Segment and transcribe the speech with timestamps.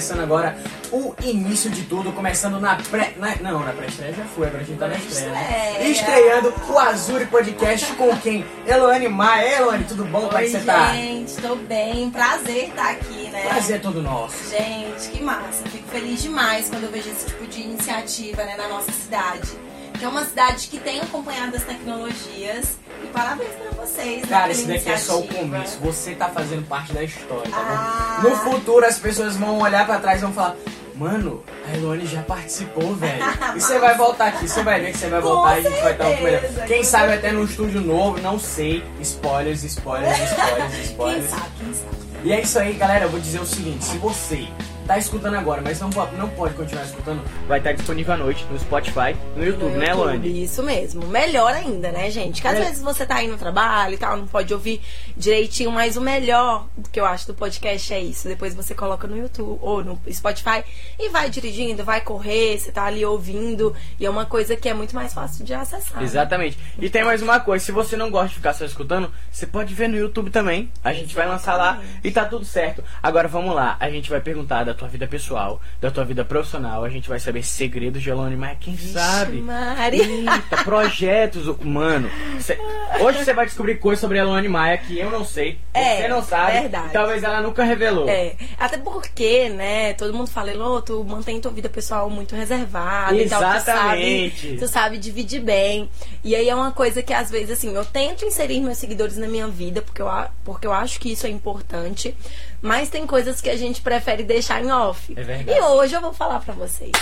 [0.00, 0.56] começando agora
[0.90, 3.12] o início de tudo, começando na pré.
[3.18, 5.30] Na, não, na pré-estreia já foi, agora a gente tá na estreia.
[5.30, 5.88] Né?
[5.90, 8.42] Estreando o Azuri Podcast com quem?
[8.66, 9.58] Eloane Maia.
[9.58, 10.22] Eloane, tudo bom?
[10.22, 10.94] Como é que Oi, você tá?
[10.94, 12.10] gente, tô bem.
[12.10, 13.42] Prazer estar aqui, né?
[13.42, 14.48] Prazer é todo nosso.
[14.48, 15.68] Gente, que massa.
[15.68, 19.50] Fico feliz demais quando eu vejo esse tipo de iniciativa né, na nossa cidade.
[19.98, 22.78] Que é uma cidade que tem acompanhado as tecnologias.
[23.02, 24.22] E parabéns pra vocês.
[24.22, 25.78] né, Cara, esse daqui é só o começo.
[25.80, 28.20] Você tá fazendo parte da história, tá Ah.
[28.22, 28.28] bom?
[28.30, 30.56] No futuro as pessoas vão olhar pra trás e vão falar.
[30.94, 33.24] Mano, a Eloane já participou, velho.
[33.56, 35.82] E você vai voltar aqui, você vai ver que você vai voltar e a gente
[35.82, 36.42] vai estar muito melhor.
[36.66, 38.84] Quem sabe até num estúdio novo, não sei.
[39.00, 41.30] Spoilers, spoilers, spoilers, Quem spoilers.
[41.30, 41.96] sabe, quem sabe.
[42.22, 43.06] E é isso aí, galera.
[43.06, 44.46] Eu vou dizer o seguinte: se você
[44.86, 48.58] tá escutando agora, mas não, não pode continuar escutando, vai estar disponível à noite no
[48.58, 50.42] Spotify, no YouTube, No né, YouTube, Eloane?
[50.44, 51.06] Isso mesmo.
[51.06, 52.42] Melhor ainda, né, gente?
[52.42, 52.62] Que às É.
[52.64, 54.80] vezes você tá aí no trabalho e tal, não pode ouvir
[55.16, 58.26] direitinho, mas o melhor que eu acho do podcast é isso.
[58.28, 60.64] Depois você coloca no YouTube ou no Spotify
[60.98, 63.74] e vai dirigindo, vai correr, você tá ali ouvindo.
[63.98, 65.98] E é uma coisa que é muito mais fácil de acessar.
[65.98, 66.04] né?
[66.04, 66.58] Exatamente.
[66.78, 69.74] E tem mais uma coisa: se você não gosta de ficar só escutando, você pode
[69.74, 70.70] ver no YouTube também.
[70.82, 72.00] A gente vai lançar lá Exatamente.
[72.04, 72.82] e tá tudo certo.
[73.02, 73.76] Agora vamos lá.
[73.78, 76.84] A gente vai perguntar da tua vida pessoal, da tua vida profissional.
[76.84, 79.38] A gente vai saber segredos de Eloane, mas quem sabe?
[79.40, 80.00] Mari.
[80.00, 82.08] Eita, projetos, mano.
[82.40, 82.58] cê-
[83.00, 86.08] hoje você vai descobrir coisas sobre a Eloane Maia que eu não sei, É, você
[86.08, 86.88] não sabe, verdade.
[86.88, 88.08] e talvez ela nunca revelou.
[88.08, 93.14] É, até porque, né, todo mundo fala, Elô, tu mantém tua vida pessoal muito reservada
[93.16, 94.40] e tal, tu Exatamente.
[94.40, 95.88] sabe, tu sabe dividir bem.
[96.22, 99.26] E aí é uma coisa que às vezes, assim, eu tento inserir meus seguidores na
[99.26, 100.08] minha vida, porque eu,
[100.44, 102.14] porque eu acho que isso é importante,
[102.62, 105.12] mas tem coisas que a gente prefere deixar em off.
[105.16, 105.58] É verdade.
[105.58, 106.92] E hoje eu vou falar pra vocês.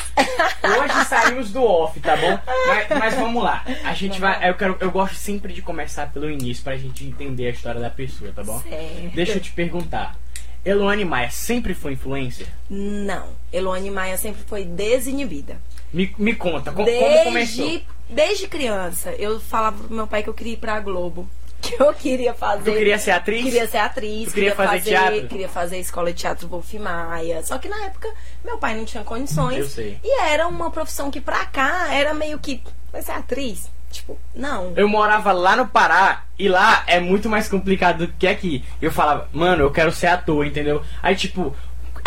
[0.62, 2.38] Hoje saímos do off, tá bom?
[2.68, 3.64] Mas, mas vamos lá.
[3.84, 4.48] A gente vai.
[4.48, 7.88] Eu, quero, eu gosto sempre de começar pelo início pra gente entender a história da
[7.90, 8.60] pessoa, tá bom?
[8.60, 9.14] Certo.
[9.14, 10.16] Deixa eu te perguntar.
[10.64, 12.46] Eloane Maia sempre foi influencer?
[12.68, 15.56] Não, Eloane Maia sempre foi desinibida.
[15.92, 17.64] Me, me conta, co- como começou?
[17.66, 21.28] Desde, desde criança, eu falava pro meu pai que eu queria ir pra Globo.
[21.68, 22.70] Que eu queria fazer.
[22.70, 23.44] Tu queria ser atriz?
[23.44, 24.28] Queria ser atriz.
[24.28, 25.28] Tu queria fazer teatro?
[25.28, 27.42] Queria fazer escola de teatro Wolf Maia.
[27.42, 28.08] Só que na época,
[28.42, 29.58] meu pai não tinha condições.
[29.58, 29.98] Eu sei.
[30.02, 32.62] E era uma profissão que pra cá era meio que.
[32.90, 33.70] Vai ser atriz?
[33.90, 34.72] Tipo, não.
[34.76, 38.64] Eu morava lá no Pará e lá é muito mais complicado do que aqui.
[38.80, 40.82] Eu falava, mano, eu quero ser ator, entendeu?
[41.02, 41.54] Aí, tipo,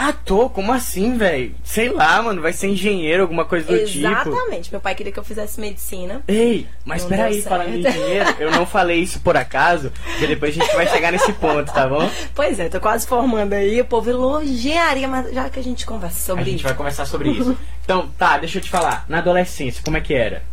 [0.09, 0.49] ator?
[0.49, 1.53] Como assim, velho?
[1.63, 4.05] Sei lá, mano, vai ser engenheiro, alguma coisa do tipo.
[4.07, 4.71] Exatamente.
[4.71, 6.21] Meu pai queria que eu fizesse medicina.
[6.27, 7.95] Ei, mas Não peraí, falando em certo.
[7.97, 11.71] dinheiro, eu não falei isso por acaso, porque depois a gente vai chegar nesse ponto,
[11.71, 12.09] tá bom?
[12.35, 13.79] Pois é, tô quase formando aí.
[13.81, 16.63] O povo elogiaria, mas já que a gente conversa A sobre gente isso.
[16.67, 17.57] vai conversar sobre isso.
[17.83, 19.05] Então, tá, deixa eu te falar.
[19.09, 20.43] Na adolescência, como é que era?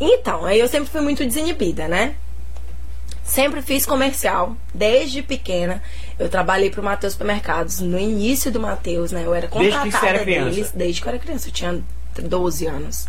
[0.00, 2.14] Então, aí eu sempre fui muito desinibida, né?
[3.24, 5.82] Sempre fiz comercial, desde pequena.
[6.18, 9.22] Eu trabalhei pro Matheus Supermercados no início do Matheus, né?
[9.24, 10.50] Eu era Desde que contratada você era criança?
[10.50, 11.48] deles desde que eu era criança.
[11.48, 11.82] Eu tinha
[12.20, 13.06] 12 anos.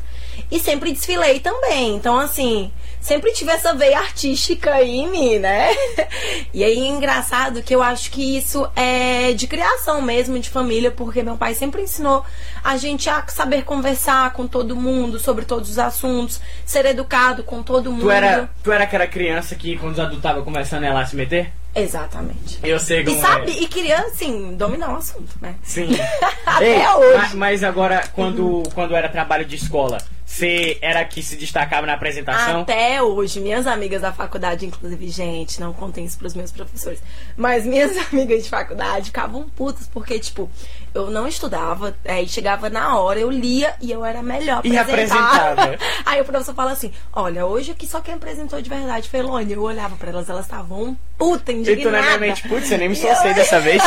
[0.52, 1.96] E sempre desfilei também.
[1.96, 2.72] Então, assim,
[3.02, 5.70] sempre tive essa veia artística aí em mim, né?
[6.54, 10.90] E aí é engraçado que eu acho que isso é de criação mesmo, de família,
[10.90, 12.26] porque meu pai sempre ensinou
[12.64, 17.62] a gente a saber conversar com todo mundo sobre todos os assuntos, ser educado com
[17.62, 18.02] todo mundo.
[18.02, 21.52] Tu era, tu era aquela criança que quando os adultos estavam começando ela se meter?
[21.76, 22.60] Exatamente.
[22.64, 23.62] Eu sei como E sabe, é.
[23.62, 25.56] e queria, assim, dominar o assunto, né?
[25.64, 25.90] Sim.
[26.46, 27.18] Até Ei, hoje.
[27.18, 30.00] ma- Mas, agora, quando, quando era trabalho de escola,
[30.32, 32.62] você era que se destacava na apresentação?
[32.62, 37.02] Até hoje, minhas amigas da faculdade, inclusive, gente, não contem isso pros meus professores,
[37.36, 40.48] mas minhas amigas de faculdade ficavam putas, porque, tipo,
[40.94, 45.78] eu não estudava, aí chegava na hora, eu lia e eu era melhor E apresentava.
[46.06, 49.54] Aí o professor fala assim: Olha, hoje aqui só quem apresentou de verdade foi Elone.
[49.54, 52.90] Eu olhava pra elas, elas estavam puta, E tu na minha mente, putz, você nem
[52.90, 53.82] me eu- dessa vez.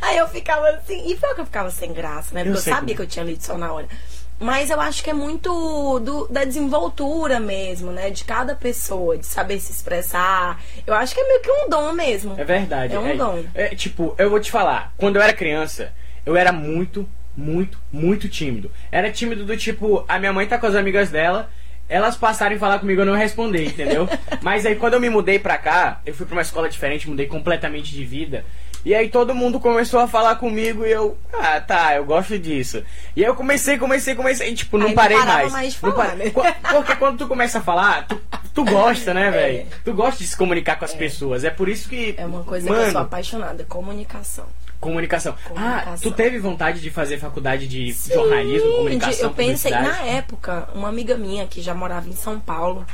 [0.00, 2.40] Aí eu ficava assim, e foi que eu ficava sem graça, né?
[2.40, 2.96] Eu Porque eu, sei sabia como.
[2.96, 3.86] que eu tinha lido só na hora.
[4.42, 8.10] Mas eu acho que é muito do, da desenvoltura mesmo, né?
[8.10, 10.60] De cada pessoa, de saber se expressar.
[10.86, 12.34] Eu acho que é meio que um dom mesmo.
[12.38, 12.94] É verdade.
[12.94, 13.44] É um dom.
[13.54, 15.92] é, tipo, eu vou te falar, quando eu era criança,
[16.26, 18.70] eu era muito, muito, muito tímido.
[18.90, 21.48] Era tímido do tipo, a minha mãe tá com as amigas dela,
[21.88, 24.08] elas passaram e falar comigo, eu não responder, entendeu?
[24.40, 27.26] Mas aí quando eu me mudei pra cá, eu fui pra uma escola diferente, mudei
[27.26, 28.44] completamente de vida.
[28.84, 32.82] E aí todo mundo começou a falar comigo e eu, ah, tá, eu gosto disso.
[33.14, 35.52] E aí eu comecei, comecei, comecei, e tipo, não Aí não parei parava mais.
[35.52, 36.30] mais Não falar, né?
[36.30, 36.42] Qu-
[36.72, 38.20] Porque quando tu começa a falar, tu,
[38.52, 39.58] tu gosta, né, velho?
[39.58, 39.66] É.
[39.84, 41.44] Tu gosta de se comunicar com as pessoas.
[41.44, 42.14] É por isso que.
[42.18, 44.46] É uma coisa que mano, eu sou apaixonada, comunicação.
[44.80, 45.36] Comunicação.
[45.44, 46.10] Ah, Comunicação.
[46.10, 50.88] tu teve vontade de fazer faculdade de jornalismo, Sim, comunicação, Eu pensei, na época, uma
[50.88, 52.84] amiga minha que já morava em São Paulo,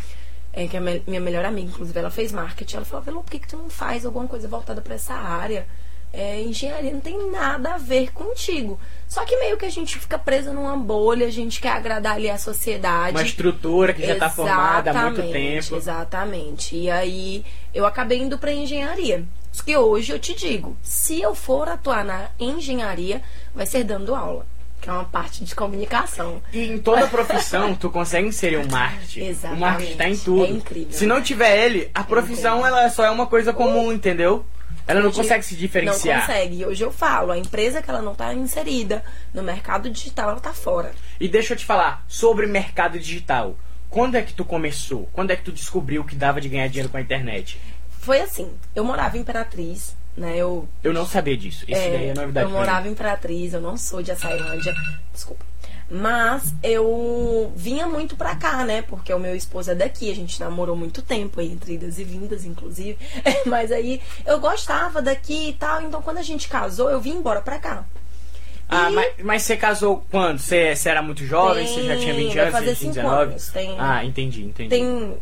[0.63, 2.77] é, que é me- minha melhor amiga, inclusive, ela fez marketing.
[2.77, 5.67] Ela falou, Velo, por que, que tu não faz alguma coisa voltada pra essa área?
[6.11, 8.81] é, engenharia não tem nada a ver contigo.
[9.07, 12.31] Só que meio que a gente fica presa numa bolha, a gente quer agradar ali
[12.31, 13.15] a sociedade.
[13.15, 15.77] Uma estrutura que já está formada há muito tempo.
[15.77, 16.75] Exatamente.
[16.77, 17.45] E aí
[17.75, 19.23] eu acabei indo para engenharia.
[19.67, 23.21] Que hoje eu te digo, se eu for atuar na engenharia,
[23.55, 24.47] vai ser dando aula
[24.81, 26.43] que é uma parte de comunicação.
[26.53, 29.21] E em toda profissão, tu consegue inserir um marketing.
[29.27, 29.57] Exatamente.
[29.57, 30.45] O marketing tá em tudo.
[30.45, 30.93] É incrível.
[30.93, 32.79] Se não tiver ele, a profissão incrível.
[32.79, 34.45] ela só é uma coisa comum, entendeu?
[34.87, 36.21] Ela não Hoje consegue se Não diferenciar.
[36.23, 36.57] consegue.
[36.61, 39.05] E Hoje eu falo, a empresa que ela não está inserida
[39.35, 40.93] no mercado digital, ela tá fora.
[41.21, 43.55] E deixa eu te falar sobre mercado digital.
[43.91, 45.09] Quando é que tu começou?
[45.13, 47.61] Quando é que tu descobriu que dava de ganhar dinheiro com a internet?
[48.01, 50.37] Foi assim, eu morava em Imperatriz, né?
[50.37, 51.65] Eu Eu não sabia disso.
[51.69, 54.75] Isso É, daí é novidade Eu morava em Imperatriz, eu não sou de Açailândia.
[55.13, 55.45] Desculpa.
[55.91, 58.83] Mas eu vinha muito pra cá, né?
[58.83, 62.05] Porque o meu esposo é daqui, a gente namorou muito tempo, aí, entre idas e
[62.05, 62.99] vindas, inclusive.
[63.47, 67.41] Mas aí eu gostava daqui e tal, então quando a gente casou, eu vim embora
[67.41, 67.85] pra cá.
[68.69, 70.39] Ah, E- mas, mas você casou quando?
[70.41, 71.67] Você, você era muito jovem?
[71.67, 72.53] Você já tinha 20 Tem, vai anos?
[72.53, 73.31] Você fazer tinha cinco 19?
[73.31, 74.69] anos, tem- Ah, entendi, entendi.
[74.69, 75.17] Tem.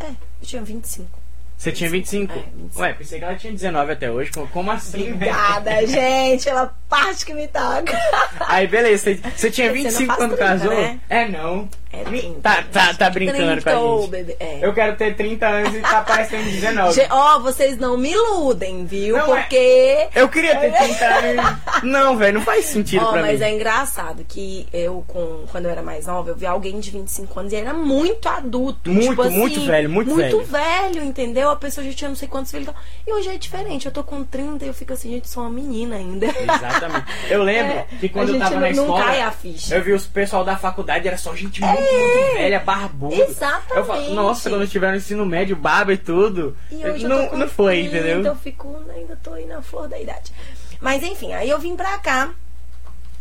[0.00, 1.17] É, eu tinha 25.
[1.58, 2.32] Você tinha 25?
[2.32, 2.80] É, 25.
[2.80, 4.30] Ué, pensei que ela tinha 19 até hoje.
[4.52, 5.02] Como- assim?
[5.02, 5.14] velho?
[5.16, 7.98] Obrigada, gente, ela parte que me toca.
[8.46, 9.02] Aí, beleza.
[9.12, 10.70] Você, você tinha Você não 25 faz quando 30, casou?
[10.70, 11.00] né?
[11.10, 11.68] É, não.
[11.90, 12.40] É Me- 30.
[12.40, 14.10] Tá, tá, tá brincando com a 30, gente.
[14.10, 14.36] bebê.
[14.38, 14.58] É.
[14.62, 16.92] Eu quero ter 30 anos e tá parecendo 19.
[16.94, 19.16] Ge- Ó, vocês não me iludem, viu?
[19.16, 20.08] Não, é- Porque.
[20.14, 21.58] Eu queria ter 30 anos.
[21.82, 23.46] Não, velho, não faz sentido Ó, pra mas mim.
[23.46, 27.38] é engraçado que eu, com, quando eu era mais nova, eu vi alguém de 25
[27.38, 28.90] anos e era muito adulto.
[28.90, 30.42] Muito, tipo assim, muito velho, muito velho.
[30.44, 31.50] velho, entendeu?
[31.50, 32.68] A pessoa já tinha não sei quantos filhos
[33.06, 33.86] e hoje é diferente.
[33.86, 36.26] Eu tô com 30 e eu fico assim, gente, sou uma menina ainda.
[36.26, 37.06] Exatamente.
[37.30, 39.74] Eu lembro É, que quando a eu tava na não- não escola, cai a ficha.
[39.76, 43.14] eu vi os pessoal da faculdade, era só gente muito, muito velha, barbuda.
[43.14, 44.10] Eu falo, Exatamente.
[44.12, 46.56] nossa, quando eu estiver no ensino médio, barba e tudo.
[46.70, 48.24] E hoje eu não, não foi, 30, entendeu?
[48.24, 50.32] Eu fico, ainda tô aí na flor da idade.
[50.80, 52.30] Mas enfim, aí eu vim pra cá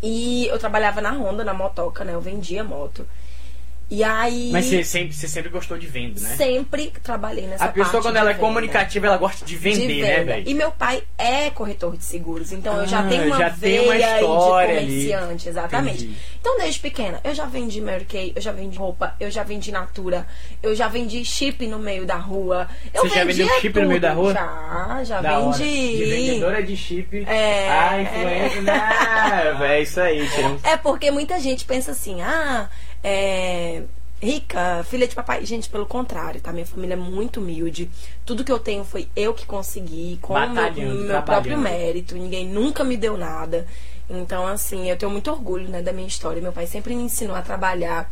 [0.01, 2.13] e eu trabalhava na Honda, na motoca, né?
[2.13, 3.07] Eu vendia moto.
[3.89, 4.49] E aí.
[4.51, 6.35] Mas você sempre, você sempre gostou de venda, né?
[6.35, 8.45] Sempre trabalhei nessa A pessoa, quando de ela é venda.
[8.45, 10.25] comunicativa, ela gosta de De vender, né, venda.
[10.33, 10.49] velho?
[10.49, 13.81] E meu pai é corretor de seguros, então eu já Ah, tenho uma já veia
[13.83, 14.87] uma aí de história ali.
[14.87, 16.03] comerciante, exatamente.
[16.03, 16.17] Entendi.
[16.41, 19.71] Então, desde pequena, eu já vendi Mary Kay, eu já vendi roupa, eu já vendi
[19.71, 20.27] Natura,
[20.61, 22.67] eu já vendi chip no meio da rua.
[22.93, 24.19] Eu Você já vendeu chip no meio da tudo.
[24.21, 24.33] rua?
[24.33, 25.57] Já, já Da hora.
[25.57, 25.97] vendi.
[25.97, 27.25] De vendedora de chip.
[27.25, 27.69] É.
[27.69, 28.73] Ah, influência.
[28.73, 30.63] Ah, é isso aí, tiramos.
[30.65, 32.69] É porque muita gente pensa assim, ah,
[33.07, 33.83] é.
[34.19, 35.45] Rica, filha de papai.
[35.45, 36.51] Gente, pelo contrário, tá?
[36.51, 37.89] Minha família é muito humilde.
[38.25, 42.15] Tudo que eu tenho foi eu que consegui, com o meu, meu próprio mérito.
[42.15, 43.67] Ninguém nunca me deu nada.
[44.09, 46.41] Então, assim, eu tenho muito orgulho, né, da minha história.
[46.41, 48.11] Meu pai sempre me ensinou a trabalhar.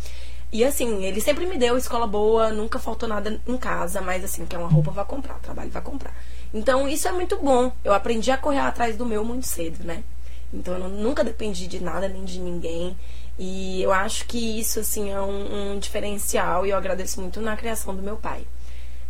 [0.51, 4.45] E assim, ele sempre me deu escola boa, nunca faltou nada em casa, mas assim,
[4.45, 6.15] quer uma roupa, vai comprar, trabalho, vai comprar.
[6.53, 7.71] Então, isso é muito bom.
[7.83, 10.03] Eu aprendi a correr atrás do meu muito cedo, né?
[10.53, 12.95] Então eu nunca dependi de nada nem de ninguém.
[13.37, 17.57] E eu acho que isso, assim, é um, um diferencial e eu agradeço muito na
[17.57, 18.41] criação do meu pai.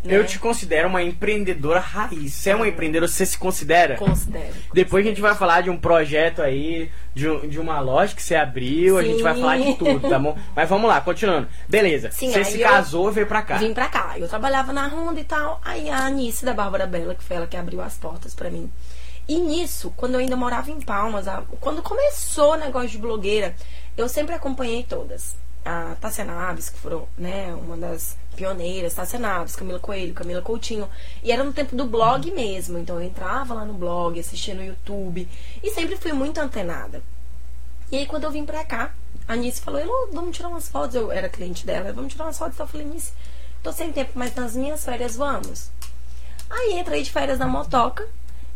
[0.03, 0.17] né?
[0.17, 2.33] Eu te considero uma empreendedora raiz.
[2.33, 3.97] Você é uma empreendedora, você se considera?
[3.97, 4.53] considero.
[4.73, 8.33] Depois a gente vai falar de um projeto aí, de, de uma loja que você
[8.35, 9.41] abriu, a gente vai Sim.
[9.41, 10.35] falar de tudo, tá bom?
[10.55, 11.47] Mas vamos lá, continuando.
[11.69, 13.57] Beleza, Sim, você se casou e veio pra cá.
[13.57, 14.15] Vim pra cá.
[14.17, 15.61] Eu trabalhava na Honda e tal.
[15.63, 18.71] Aí a Anice da Bárbara Bela, que foi ela que abriu as portas pra mim.
[19.27, 23.55] E nisso, quando eu ainda morava em Palmas, a- quando começou o negócio de blogueira,
[23.97, 25.35] eu sempre acompanhei todas.
[25.63, 30.87] A Tássia Naves, que foram, né, uma das pioneiras, Tássia Naves, Camila Coelho, Camila Coutinho.
[31.23, 32.77] E era no tempo do blog mesmo.
[32.77, 35.27] Então eu entrava lá no blog, assistia no YouTube.
[35.63, 37.01] E sempre fui muito antenada.
[37.91, 38.93] E aí, quando eu vim pra cá,
[39.27, 40.95] a Anice falou: Elô, vamos tirar umas fotos.
[40.95, 42.59] Eu era cliente dela, vamos tirar umas fotos.
[42.59, 43.11] Eu falei: Anice,
[43.63, 45.69] tô sem tempo, mas nas minhas férias vamos.
[46.49, 48.07] Aí entrei de férias na motoca.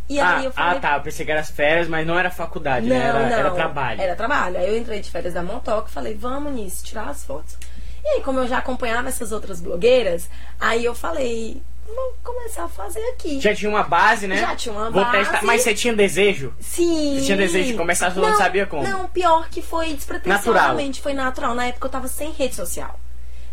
[0.09, 2.17] E ah, aí eu falei: ah, tá, eu pensei que era as férias, mas não
[2.17, 3.05] era faculdade, Não, né?
[3.05, 3.37] Era, não.
[3.37, 4.01] era trabalho.
[4.01, 4.57] Era trabalho.
[4.57, 7.55] Aí eu entrei de férias da motoca e falei: Vamos, Anice, tirar as fotos.
[8.03, 10.27] E aí, como eu já acompanhava essas outras blogueiras,
[10.59, 13.39] aí eu falei: Vou começar a fazer aqui.
[13.39, 14.37] Já tinha uma base, né?
[14.37, 15.17] Já tinha uma Vou base.
[15.17, 15.43] testar.
[15.43, 16.53] Mas você tinha desejo?
[16.59, 17.19] Sim.
[17.19, 18.83] Você tinha desejo de começar, você não sabia como?
[18.83, 21.53] Não, pior que foi despretensiosamente, foi natural.
[21.53, 22.99] Na época eu tava sem rede social.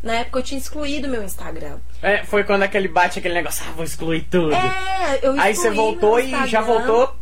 [0.07, 1.79] Na época eu tinha excluído meu Instagram.
[2.01, 4.55] É, foi quando aquele bate aquele negócio, ah, vou excluir tudo.
[4.55, 7.17] É, eu Aí você excluí voltou e já voltou.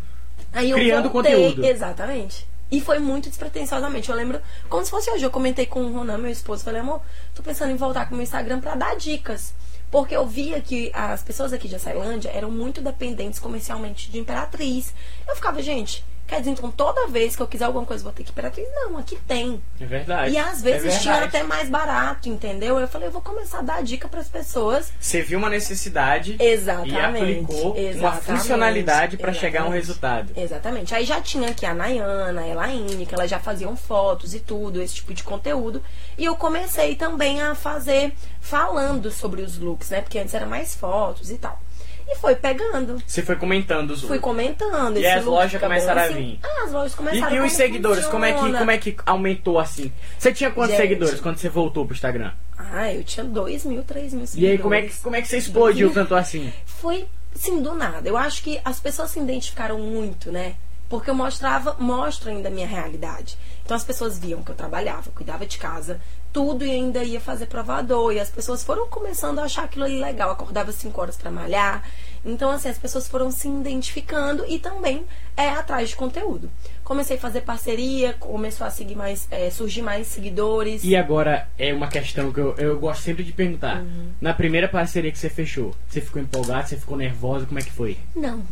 [0.53, 1.65] Aí eu criando voltei, conteúdo.
[1.65, 2.47] Exatamente.
[2.71, 4.11] E foi muito despretensiosamente.
[4.11, 4.39] Eu lembro,
[4.69, 7.01] como se fosse hoje, eu comentei com o Ronan, meu esposo, falei, amor,
[7.35, 9.55] tô pensando em voltar com o meu Instagram pra dar dicas.
[9.91, 14.93] Porque eu via que as pessoas aqui de Açailândia eram muito dependentes comercialmente de Imperatriz.
[15.27, 18.25] Eu ficava, gente, Quer dizer, então toda vez que eu quiser alguma coisa, vou ter
[18.25, 18.67] que ir pra atriz?
[18.75, 19.63] Não, aqui tem.
[19.79, 20.33] É verdade.
[20.33, 22.81] E às vezes é tinha até mais barato, entendeu?
[22.81, 24.91] Eu falei, eu vou começar a dar dica pras pessoas.
[24.99, 26.95] Você viu uma necessidade Exatamente.
[26.95, 28.25] e aplicou uma Exatamente.
[28.25, 30.33] funcionalidade pra chegar a um resultado.
[30.35, 30.95] Exatamente.
[30.95, 34.81] Aí já tinha aqui a Nayana, a Elaine, que elas já faziam fotos e tudo,
[34.81, 35.83] esse tipo de conteúdo.
[36.17, 40.01] E eu comecei também a fazer falando sobre os looks, né?
[40.01, 41.61] Porque antes era mais fotos e tal.
[42.07, 43.03] E foi pegando.
[43.07, 44.99] Você foi comentando os Fui comentando.
[44.99, 46.15] E as lojas começaram a assim.
[46.15, 46.41] vir.
[46.43, 48.97] Ah, as lojas E, começaram e os como seguidores, como é, que, como é que
[49.07, 49.93] aumentou assim?
[50.19, 50.83] Você tinha quantos Gente.
[50.83, 52.33] seguidores quando você voltou pro Instagram?
[52.59, 54.51] Ah, eu tinha 2 mil, 3 mil seguidores.
[54.51, 56.53] E aí, como é que, como é que você explodiu tanto assim?
[56.67, 58.09] foi sim do nada.
[58.09, 60.55] Eu acho que as pessoas se identificaram muito, né?
[60.89, 63.37] Porque eu mostrava, mostro ainda a minha realidade.
[63.65, 66.01] Então as pessoas viam que eu trabalhava, cuidava de casa,
[66.35, 68.13] tudo e ainda ia fazer provador.
[68.13, 70.33] E as pessoas foram começando a achar aquilo ali legal.
[70.33, 71.89] Acordava 5 horas pra malhar.
[72.25, 75.05] Então, assim, as pessoas foram se identificando e também
[75.37, 76.51] é atrás de conteúdo.
[76.83, 80.83] Comecei a fazer parceria, começou a seguir mais, é, surgir mais seguidores.
[80.83, 83.83] E agora é uma questão que eu, eu gosto sempre de perguntar.
[83.83, 84.11] Uhum.
[84.21, 87.71] Na primeira parceria que você fechou, você ficou empolgado, você ficou nervosa, como é que
[87.71, 87.97] foi?
[88.17, 88.43] Não.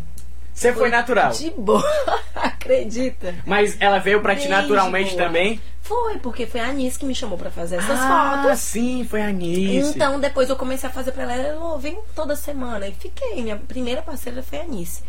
[0.55, 1.33] Você foi, natural.
[1.33, 1.83] De boa.
[2.37, 3.35] Acredita?
[3.47, 5.27] Mas ela veio pra ti Bem naturalmente de boa.
[5.27, 5.61] também?
[5.93, 8.61] Foi, porque foi a Anis que me chamou pra fazer essas ah, fotos.
[8.61, 9.95] sim, foi a Anice.
[9.95, 11.35] Então, depois eu comecei a fazer pra ela.
[11.35, 12.89] Ela vem toda semana.
[12.89, 13.43] E fiquei.
[13.43, 15.03] Minha primeira parceira foi a Anice.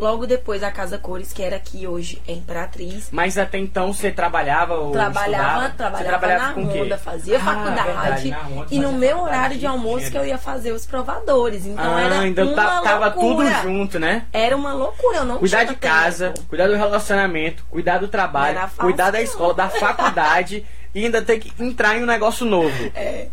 [0.00, 3.08] Logo depois, a Casa Cores, que era aqui hoje, é Imperatriz.
[3.12, 5.68] Mas até então você trabalhava ou Trabalhava, estudava?
[5.76, 6.72] trabalhava, Você trabalhava na?
[6.72, 7.82] Honda, fazia Ah, faculdade.
[7.84, 10.28] verdade, Honda e no meu horário de almoço que eu higiene.
[10.30, 11.66] ia fazer os provadores.
[11.66, 14.24] Então ah, era ainda uma tá- tava tudo junto, né?
[14.32, 16.48] Era uma loucura, eu não Cuidar de casa, tempo.
[16.48, 19.24] cuidar do relacionamento, cuidar do trabalho, fácil, cuidar da não.
[19.24, 20.64] escola, da faculdade
[20.94, 22.90] e ainda ter que entrar em um negócio novo.
[22.94, 23.26] É.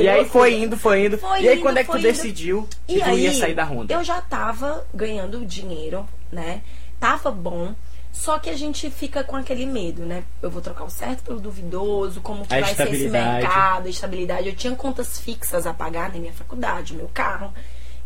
[0.00, 0.32] e aí loucura.
[0.32, 1.18] foi indo, foi indo.
[1.18, 2.08] Foi e aí indo, quando é que tu foi indo.
[2.08, 3.94] decidiu que E tu aí, ia sair da Honda?
[3.94, 6.62] eu já tava ganhando dinheiro, né?
[6.98, 7.74] Tava bom.
[8.12, 10.24] Só que a gente fica com aquele medo, né?
[10.40, 13.90] Eu vou trocar o certo pelo duvidoso, como que A vai ser esse mercado, a
[13.90, 14.48] estabilidade.
[14.48, 17.52] Eu tinha contas fixas a pagar na minha faculdade, meu carro.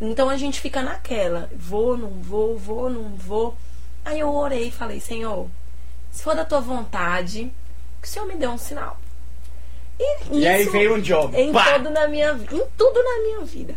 [0.00, 3.56] Então a gente fica naquela, vou, não vou, vou, não vou.
[4.04, 5.46] Aí eu orei e falei, Senhor,
[6.10, 7.52] se for da tua vontade,
[8.02, 8.98] que o Senhor me dê um sinal.
[10.02, 11.36] E, E aí veio um job.
[11.38, 11.74] em Pá!
[11.74, 13.74] tudo na minha em tudo na minha vida.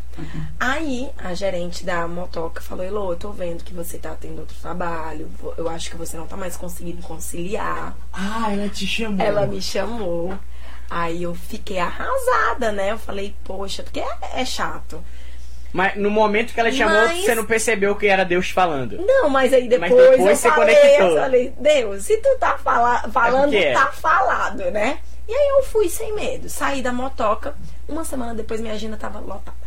[0.59, 4.55] Aí a gerente da motoca falou: Elô, eu tô vendo que você tá tendo outro
[4.61, 5.29] trabalho.
[5.57, 7.93] Eu acho que você não tá mais conseguindo conciliar.
[8.13, 9.25] Ah, ela te chamou.
[9.25, 10.33] Ela me chamou.
[10.89, 12.91] Aí eu fiquei arrasada, né?
[12.91, 15.03] Eu falei, poxa, porque é, é chato.
[15.73, 18.97] Mas no momento que ela chamou, Mas- você não percebeu que era Deus falando.
[19.05, 21.07] Não, mas aí depois, depois eu você falei, conectou.
[21.09, 23.73] eu falei, Deus, se tu tá fala, falando, é.
[23.73, 24.99] tá falado, né?
[25.27, 27.55] E aí eu fui sem medo, saí da motoca.
[27.87, 29.63] Uma semana depois minha agenda tava lotada.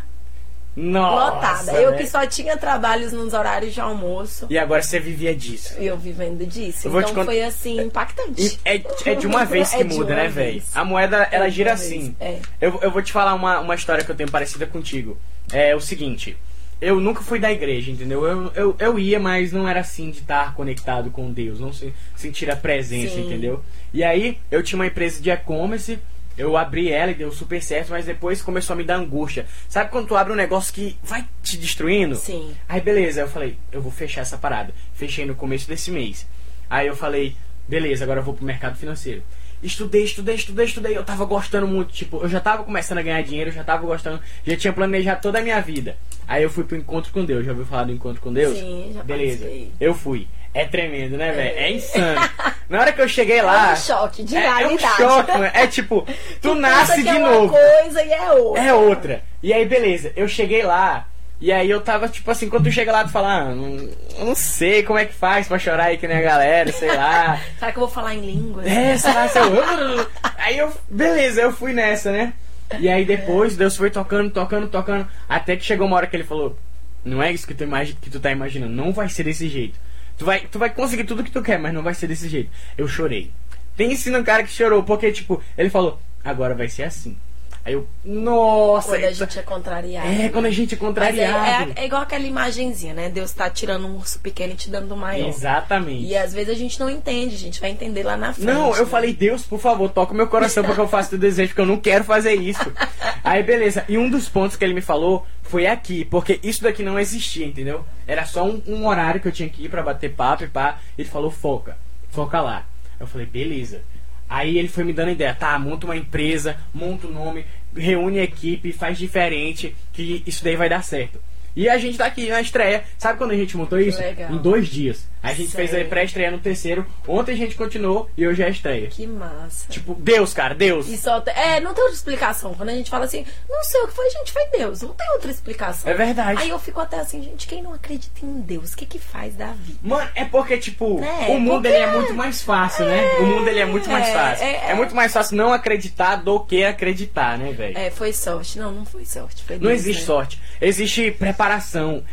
[0.76, 1.34] Nossa.
[1.34, 1.72] lotada.
[1.80, 1.96] Eu né?
[1.96, 4.46] que só tinha trabalhos nos horários de almoço.
[4.50, 5.72] E agora você vivia disso.
[5.78, 6.86] Eu vivendo disso.
[6.88, 8.60] Eu Então cont- foi assim, impactante.
[8.62, 10.62] É, é de uma vez que É muda, né, velho?
[10.74, 12.14] A moeda, ela É gira assim.
[12.20, 12.40] é.
[12.60, 15.16] Eu, eu vou te falar uma, uma história que eu tenho parecida contigo.
[15.50, 16.36] É o seguinte.
[16.78, 18.26] Eu nunca fui da igreja, entendeu?
[18.26, 21.58] Eu, eu, eu ia, mas não era assim de estar conectado com Deus.
[21.58, 23.22] Não se, sentir a presença, Sim.
[23.24, 23.64] entendeu?
[23.92, 25.98] E aí, eu tinha uma empresa de e-commerce.
[26.36, 29.46] Eu abri ela e deu super certo, mas depois começou a me dar angústia.
[29.68, 32.14] Sabe quando tu abre um negócio que vai te destruindo?
[32.14, 32.54] Sim.
[32.68, 34.70] Aí beleza, eu falei, eu vou fechar essa parada.
[34.92, 36.26] Fechei no começo desse mês.
[36.68, 37.34] Aí eu falei,
[37.66, 39.22] beleza, agora eu vou pro mercado financeiro.
[39.62, 40.96] Estudei, estudei, estudei, estudei.
[40.96, 43.86] Eu tava gostando muito, tipo, eu já tava começando a ganhar dinheiro, eu já tava
[43.86, 45.96] gostando, já tinha planejado toda a minha vida.
[46.28, 47.44] Aí eu fui pro encontro com Deus.
[47.44, 48.58] Já ouviu falar do encontro com Deus?
[48.58, 49.44] Sim, já Beleza.
[49.44, 49.72] participei.
[49.80, 50.28] Eu fui.
[50.56, 51.58] É tremendo, né, velho?
[51.58, 52.20] É insano.
[52.68, 53.70] Na hora que eu cheguei lá.
[53.70, 55.50] É um choque de é, é um choque, mano.
[55.52, 56.00] É tipo,
[56.40, 57.54] tu, Tu nasce de é novo.
[57.54, 58.62] uma coisa e é outra.
[58.62, 59.22] É outra.
[59.42, 61.06] E aí, beleza, eu cheguei lá.
[61.38, 64.34] E aí eu tava, tipo assim, quando tu chega lá, tu fala, ah, não, não
[64.34, 67.38] sei como é que faz pra chorar aí que nem a galera, sei lá.
[67.58, 68.66] Será que eu vou falar em línguas?
[68.66, 70.06] É, sei lá, sei lá.
[70.38, 72.32] Aí eu, beleza, eu fui nessa, né?
[72.80, 75.06] E aí depois Deus foi tocando, tocando, tocando.
[75.28, 76.58] Até que chegou uma hora que ele falou:
[77.04, 79.78] Não é isso que tu, imagi que tu tá imaginando, não vai ser desse jeito.
[80.18, 82.50] Tu vai, tu vai conseguir tudo que tu quer, mas não vai ser desse jeito.
[82.76, 83.30] Eu chorei.
[83.76, 87.16] Pense no cara que chorou, porque, tipo, ele falou: Agora vai ser assim.
[87.64, 89.14] Aí eu, nossa, Quando a eita.
[89.14, 90.06] gente é contrariado.
[90.08, 91.72] é, quando a gente é Mas é, contrariado.
[91.74, 93.08] é- é igual aquela imagenzinha, né?
[93.08, 95.28] Deus tá tirando um urso pequeno e te dando um maior.
[95.28, 96.04] Exatamente.
[96.04, 98.46] E às vezes a gente não entende, a gente vai entender lá na frente.
[98.46, 98.86] Não, eu né?
[98.90, 101.66] falei, Deus, por favor, toca o meu coração porque eu faço teu desejo, porque eu
[101.66, 102.62] não quero fazer isso.
[103.26, 103.84] Aí, beleza.
[103.88, 107.44] E um dos pontos que ele me falou foi aqui, porque isso daqui não existia,
[107.44, 107.84] entendeu?
[108.06, 110.78] Era só um, um horário que eu tinha que ir pra bater papo e pá.
[110.96, 111.76] Ele falou, foca,
[112.10, 112.64] foca lá.
[113.00, 113.82] Eu falei, beleza.
[114.28, 117.44] Aí ele foi me dando ideia, tá, monta uma empresa, monta o nome,
[117.76, 121.20] reúne a equipe, faz diferente, que isso daí vai dar certo.
[121.56, 122.84] E a gente tá aqui na estreia.
[122.98, 123.98] Sabe quando a gente montou isso?
[123.98, 124.30] legal.
[124.30, 125.04] Em dois dias.
[125.22, 126.86] A gente fez a pré-estreia no terceiro.
[127.08, 128.86] Ontem a gente continuou e hoje é a estreia.
[128.88, 129.66] Que massa.
[129.68, 130.86] Tipo, Deus, cara, Deus.
[130.86, 132.54] E só É, não tem outra explicação.
[132.54, 134.82] Quando a gente fala assim, não sei o que foi, gente, foi Deus.
[134.82, 135.90] Não tem outra explicação.
[135.90, 136.42] É verdade.
[136.42, 139.34] Aí eu fico até assim, gente, quem não acredita em Deus, o que que faz
[139.34, 139.78] da vida?
[139.82, 143.02] Mano, é porque, tipo, É, o mundo porque- ele é muito mais fácil, né?
[143.18, 144.44] O mundo ele é muito mais é, fácil.
[144.44, 144.74] é, É, é.
[144.74, 147.76] muito mais fácil não acreditar do que acreditar, né, velho?
[147.76, 148.58] É, foi sorte.
[148.58, 149.42] Não, não foi sorte.
[149.42, 150.06] Foi Não Deus, existe né?
[150.06, 151.45] sorte, existe preparação.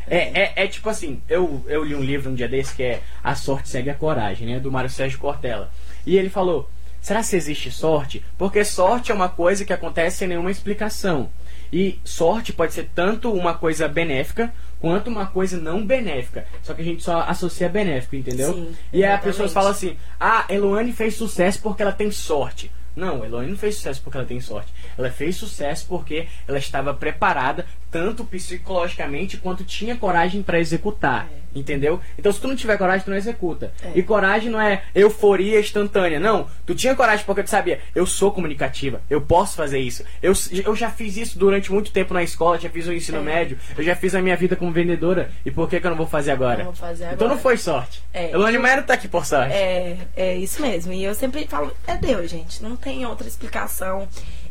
[0.07, 3.01] É, é, é tipo assim, eu, eu li um livro um dia desse que é
[3.23, 4.59] A Sorte Segue a Coragem, né?
[4.59, 5.71] Do Mário Sérgio Cortella.
[6.05, 6.69] E ele falou:
[7.01, 8.23] será que existe sorte?
[8.37, 11.29] Porque sorte é uma coisa que acontece sem nenhuma explicação.
[11.71, 16.45] E sorte pode ser tanto uma coisa benéfica quanto uma coisa não benéfica.
[16.61, 18.53] Só que a gente só associa benéfico, entendeu?
[18.53, 22.69] Sim, e aí as pessoas falam assim: ah, Eloane fez sucesso porque ela tem sorte.
[22.95, 24.71] Não, Eloane não fez sucesso porque ela tem sorte.
[24.97, 31.29] Ela fez sucesso porque ela estava preparada, tanto psicologicamente quanto tinha coragem para executar.
[31.55, 32.01] Entendeu?
[32.17, 33.71] Então, se tu não tiver coragem, tu não executa.
[33.83, 33.91] É.
[33.93, 36.19] E coragem não é euforia instantânea.
[36.19, 36.47] Não.
[36.65, 40.03] Tu tinha coragem porque tu sabia, eu sou comunicativa, eu posso fazer isso.
[40.19, 40.33] Eu,
[40.65, 43.21] eu já fiz isso durante muito tempo na escola, já fiz o ensino É.
[43.21, 45.29] médio, eu já fiz a minha vida como vendedora.
[45.45, 46.63] E por que, que eu não vou fazer agora?
[46.63, 47.39] Vou fazer Então não agora.
[47.41, 48.01] foi sorte.
[48.11, 48.31] É.
[48.31, 49.53] Eloane Maia tá aqui por sorte.
[49.53, 50.91] É, é isso mesmo.
[50.91, 52.63] E eu sempre falo, é Deus, gente.
[52.63, 54.07] Não tem outra explicação.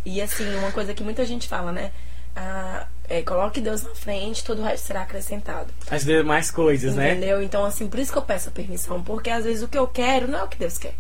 [0.06, 1.90] E assim, uma coisa que muita gente fala, né?
[2.37, 2.87] Ah,
[3.19, 5.73] é, coloque Deus na frente, todo o resto será acrescentado.
[5.90, 7.12] As demais coisas, né?
[7.12, 7.42] Entendeu?
[7.42, 9.02] Então, assim, por isso que eu peço a permissão.
[9.02, 10.95] Porque às vezes o que eu quero não é o que Deus quer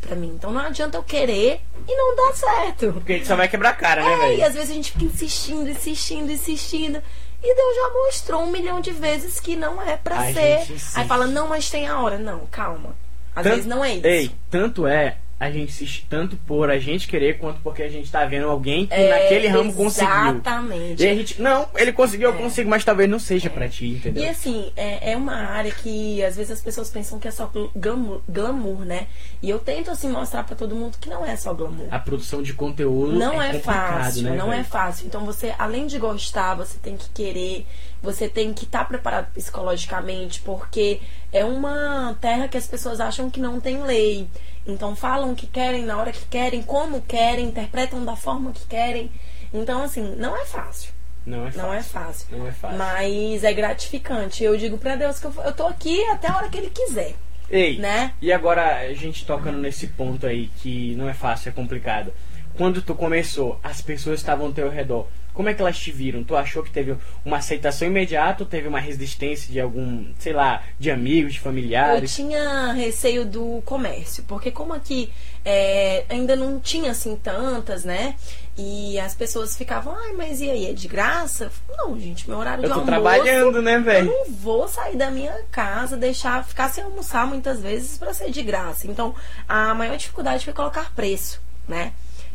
[0.00, 0.32] pra mim.
[0.34, 2.92] Então não adianta eu querer e não dar certo.
[2.94, 4.38] Porque a gente só vai quebrar a cara, né, É, velho?
[4.38, 7.02] e às vezes a gente fica insistindo, insistindo, insistindo.
[7.44, 10.66] E Deus já mostrou um milhão de vezes que não é pra A ser.
[10.94, 12.18] Aí fala, não, mas tem a hora.
[12.18, 12.94] Não, calma.
[13.34, 14.06] Às Tanto- vezes não é isso.
[14.06, 18.08] Ei, tanto é a gente insiste tanto por a gente querer quanto porque a gente
[18.08, 20.08] tá vendo alguém que É, naquele ramo conseguiu.
[20.14, 21.02] Exatamente.
[21.02, 22.38] E a gente, não, ele conseguiu, eu É.
[22.38, 24.22] consigo, mas talvez não seja pra ti, entendeu?
[24.22, 27.46] E assim, é, é uma área que às vezes as pessoas pensam que é só
[27.46, 29.08] gl- glamour, glamour, né?
[29.42, 31.88] E eu tento assim mostrar pra todo mundo que não é só glamour.
[31.90, 34.68] A produção de conteúdo Não é, é, fácil, né, não é velho?
[34.68, 35.06] fácil.
[35.08, 37.66] Então você, além de gostar, você tem que querer,
[38.00, 41.00] você tem que estar preparado psicologicamente, porque
[41.32, 44.28] é uma terra que as pessoas acham que não tem lei.
[44.66, 48.66] Então falam o que querem, na hora que querem, como querem, interpretam da forma que
[48.66, 49.10] querem.
[49.52, 50.92] Então, assim, não é fácil.
[51.26, 51.62] Não é fácil.
[51.62, 52.38] Não é fácil.
[52.38, 52.78] Não é fácil.
[52.78, 54.42] Mas é gratificante.
[54.42, 57.14] Eu digo pra Deus que eu, eu tô aqui até a hora que Ele quiser.
[57.50, 58.14] Ei, né?
[58.22, 62.10] e agora a gente tocando nesse ponto aí que não é fácil, é complicado.
[62.56, 65.06] Quando tu começou, as pessoas estavam ao teu redor.
[65.34, 66.22] Como é que elas te viram?
[66.22, 70.62] Tu achou que teve uma aceitação imediata ou teve uma resistência de algum, sei lá,
[70.78, 72.14] de amigos, de Eu familiares?
[72.14, 75.10] tinha receio do comércio, porque como aqui
[75.44, 78.14] é, ainda não tinha assim tantas, né?
[78.58, 81.50] E as pessoas ficavam, ai, mas e aí, é de graça?
[81.70, 82.86] Não, gente, meu horário Eu de tô almoço.
[82.86, 84.06] trabalhando, né, Eu velho?
[84.10, 88.42] não vou sair da minha casa, deixar, ficar sem almoçar muitas vezes pra ser de
[88.42, 88.86] graça.
[88.86, 89.14] Então,
[89.48, 91.92] a maior dificuldade foi colocar preço, né?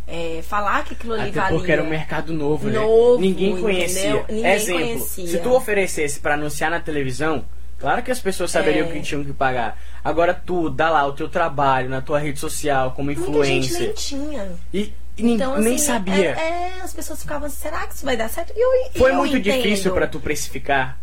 [0.08, 1.58] É, falar que aquilo ali Até valia.
[1.58, 2.80] porque era um mercado novo, né?
[2.80, 4.24] Novo, Ninguém conhecia.
[4.30, 5.28] Ninguém Exemplo, conhecia.
[5.28, 7.44] se tu oferecesse pra anunciar na televisão,
[7.78, 8.92] claro que as pessoas saberiam É.
[8.92, 9.78] que tinham que pagar.
[10.02, 13.82] Agora tu dá lá o teu trabalho na tua rede social como Muita gente influencer
[13.82, 14.52] nem tinha.
[14.74, 16.32] e, e Então, nem assim, sabia.
[16.40, 18.54] É, é, as pessoas ficavam, será que isso vai dar certo?
[18.56, 19.56] E eu, Foi eu muito entendo.
[19.62, 20.98] difícil pra tu precificar?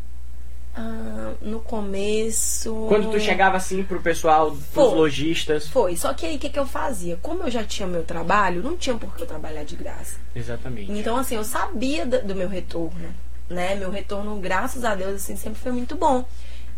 [0.76, 2.86] Ah, no começo.
[2.88, 4.94] Quando tu chegava assim pro pessoal, pros Foi.
[4.94, 5.68] lojistas.
[5.68, 7.16] Foi, só que aí o que, que eu fazia?
[7.22, 10.16] Como eu já tinha meu trabalho, não tinha por que eu trabalhar de graça.
[10.34, 10.90] Exatamente.
[10.90, 13.14] Então, assim, eu sabia do, meu retorno,
[13.48, 13.76] né?
[13.76, 16.24] Meu retorno, graças a Deus, assim, sempre foi muito bom.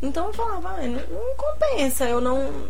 [0.02, 2.68] Então eu falava, ah, não, não compensa eu não.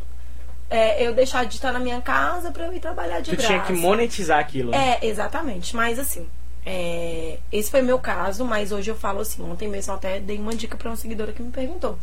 [0.71, 3.49] é, eu deixar de estar na minha casa pra eu ir trabalhar de Tu graça.
[3.49, 4.71] tinha que monetizar aquilo.
[4.71, 4.99] né?
[5.03, 5.75] É, exatamente.
[5.75, 6.29] Mas assim,
[6.69, 10.53] é, esse foi meu caso, mas hoje eu falo assim, ontem mesmo até dei uma
[10.53, 11.97] dica pra uma seguidora que me perguntou.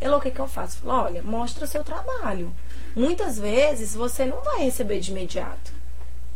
[0.00, 0.78] Ela, o que que eu faço?
[0.78, 2.54] Falou, olha, mostra seu trabalho.
[2.94, 5.74] Muitas vezes você não vai receber de imediato.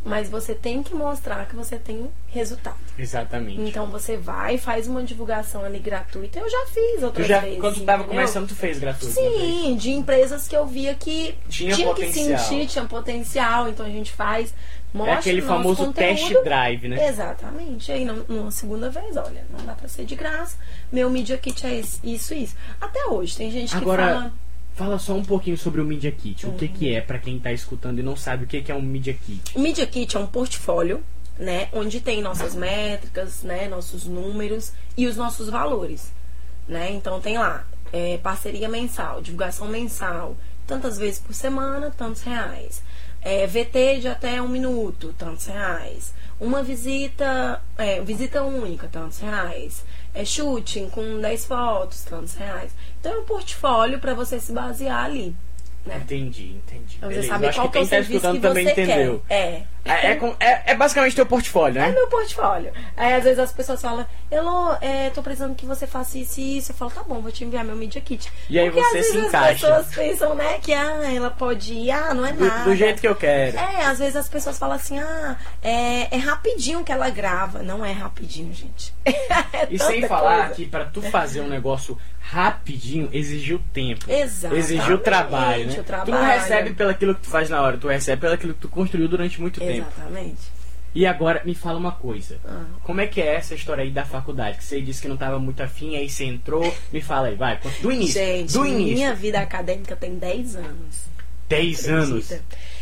[0.03, 2.77] Mas você tem que mostrar que você tem resultado.
[2.97, 3.59] Exatamente.
[3.61, 6.39] Então você vai, faz uma divulgação ali gratuita.
[6.39, 7.59] Eu já fiz tu outras já, vezes.
[7.59, 8.15] quando tu tava entendeu?
[8.21, 9.13] começando, tu fez gratuito.
[9.13, 12.39] Sim, de empresas que eu via que Tinha que potencial.
[12.39, 14.53] sentir, tinha potencial, então a gente faz.
[14.93, 17.07] É Mostra aquele o nosso famoso test drive, né?
[17.09, 17.91] Exatamente.
[17.91, 20.57] Aí num- numa segunda vez, olha, não dá pra ser de graça.
[20.91, 22.55] Meu Media Kit é isso, isso.
[22.81, 24.33] Até hoje, tem gente que Agora, fala.
[24.73, 26.47] fala só um pouquinho sobre o Media Kit.
[26.47, 28.75] O que que é pra quem tá escutando e não sabe o que que é
[28.75, 29.55] um Media Kit?
[29.55, 31.03] O Media Kit é um portfólio,
[31.37, 31.69] né?
[31.71, 33.67] Onde tem nossas métricas, né?
[33.67, 36.11] Nossos números e os nossos valores,
[36.67, 36.91] né?
[36.91, 42.81] Então tem lá é, parceria mensal, divulgação mensal, tantas vezes por semana, tantos reais.
[43.21, 46.13] É, VT de até um minuto, tantos reais.
[46.39, 49.83] Uma visita, é, visita única, tantos reais.
[50.13, 52.71] é shooting com 10 fotos, tantos reais.
[52.99, 55.35] Então é um portfólio para você se basear ali.
[55.85, 55.97] Né?
[56.03, 56.97] Entendi, entendi.
[56.99, 59.23] Pra você acho qual que é o tá serviço que também você entendeu.
[59.27, 59.35] quer.
[59.35, 59.63] É.
[59.85, 61.91] É, é, com- é- é basicamente teu portfólio, É né?
[61.93, 62.71] meu portfólio.
[62.97, 66.57] Aí às vezes as pessoas falam, Elô, é, tô precisando que você faça isso e
[66.57, 66.71] isso.
[66.71, 68.31] Eu falo, tá bom, vou te enviar meu Media Kit.
[68.49, 69.51] E aí Porque você às se vezes encaixa.
[69.75, 72.63] as pessoas pensam, né, que ah, ela pode ir, ah, não é Do, nada.
[72.65, 73.57] do jeito que eu quero.
[73.57, 77.63] É, às vezes as pessoas falam assim, ah, é, é rapidinho que ela grava.
[77.63, 78.93] Não é rapidinho, gente.
[79.53, 80.55] É E sem falar coisa.
[80.55, 84.05] que pra tu fazer um negócio rapidinho exigiu tempo.
[84.07, 85.71] Exatamente, Exigiu trabalho, né?
[85.71, 86.39] o Tu não trabalho.
[86.39, 89.07] recebe pelo aquilo que tu faz na hora, tu recebe pelo aquilo que tu construiu
[89.07, 89.68] durante muito tempo.
[89.77, 90.59] Exatamente.
[90.93, 92.39] E agora me fala uma coisa.
[92.45, 92.65] Ah.
[92.83, 94.57] Como é que é essa história aí da faculdade?
[94.57, 96.73] Que você disse que não tava muito afim, aí você entrou.
[96.91, 97.59] Me fala aí, vai.
[97.81, 98.19] Do início.
[98.19, 98.95] Gente, do início.
[98.95, 100.95] minha vida acadêmica tem 10 anos.
[101.47, 102.33] 10 anos.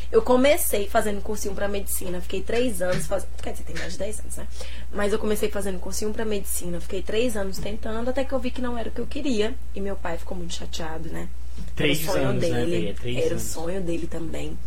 [0.10, 3.30] Eu comecei fazendo cursinho pra medicina, fiquei três anos fazendo.
[3.44, 4.48] Quer dizer, tem mais de 10 anos, né?
[4.94, 8.50] Mas eu comecei fazendo cursinho pra medicina, fiquei três anos tentando, até que eu vi
[8.52, 9.54] que não era o que eu queria.
[9.76, 11.28] E meu pai ficou muito chateado, né?
[11.76, 12.80] Três era o sonho anos, né, dele.
[12.80, 12.94] Bia?
[12.94, 13.44] Três era anos.
[13.44, 14.58] o sonho dele também.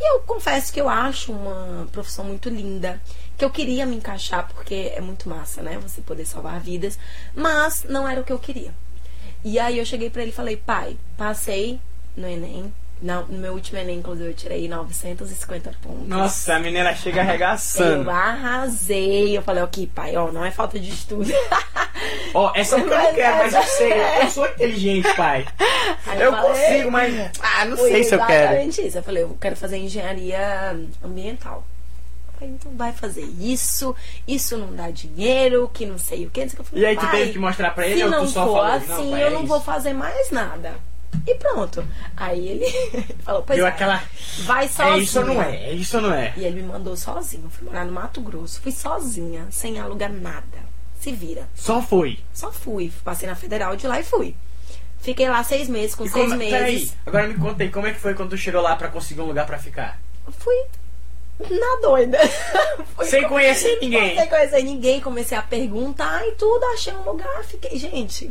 [0.00, 3.00] E eu confesso que eu acho uma profissão muito linda.
[3.36, 5.78] Que eu queria me encaixar, porque é muito massa, né?
[5.78, 6.98] Você poder salvar vidas.
[7.34, 8.74] Mas não era o que eu queria.
[9.44, 11.80] E aí eu cheguei pra ele e falei, pai, passei
[12.16, 12.72] no Enem.
[13.04, 16.08] Não, no meu último Enem, inclusive, eu tirei 950 pontos.
[16.08, 18.04] Nossa, a menina chega arregaçando.
[18.04, 19.36] Eu arrasei.
[19.36, 21.30] Eu falei, ok, pai, ó, não é falta de estudo.
[22.32, 23.92] Ó, essa que eu não quero, mas eu sei.
[24.22, 25.46] Eu sou inteligente, pai.
[26.06, 27.30] Aí Eu falei, consigo, mas.
[27.42, 28.42] Ah, não sei se eu quero.
[28.54, 28.96] Exatamente isso.
[28.96, 31.62] Eu falei, eu quero fazer engenharia ambiental.
[32.40, 33.94] Eu então vai fazer isso,
[34.26, 36.40] isso não dá dinheiro, que não sei o que.
[36.40, 38.46] Eu falei, E aí tu teve que mostrar pra ele se ou tu não só
[38.46, 38.72] for falou?
[38.72, 39.46] assim, pai, eu é não isso.
[39.48, 40.72] vou fazer mais nada.
[41.26, 41.86] E pronto.
[42.16, 42.66] Aí ele
[43.24, 44.02] falou, pois Deu é, aquela.
[44.44, 44.94] vai sozinho.
[44.94, 45.56] É isso ou não é?
[45.56, 46.32] É isso ou não é?
[46.36, 47.44] E ele me mandou sozinho.
[47.44, 48.60] Eu fui morar no Mato Grosso.
[48.60, 50.64] Fui sozinha, sem alugar nada.
[51.00, 51.48] Se vira.
[51.54, 52.18] Só foi.
[52.32, 52.90] Só fui.
[53.04, 54.34] Passei na federal de lá e fui.
[55.00, 56.96] Fiquei lá seis meses, com E seis como- Peraí, meses.
[57.04, 59.26] agora me conta aí, como é que foi quando tu chegou lá pra conseguir um
[59.26, 60.00] lugar pra ficar?
[60.38, 60.54] Fui
[61.50, 62.16] na doida.
[62.96, 64.16] Fui Sem com- conhecer ninguém.
[64.16, 67.78] Sem conhecer ninguém, comecei a perguntar e tudo, achei um lugar, fiquei.
[67.78, 68.30] Gente,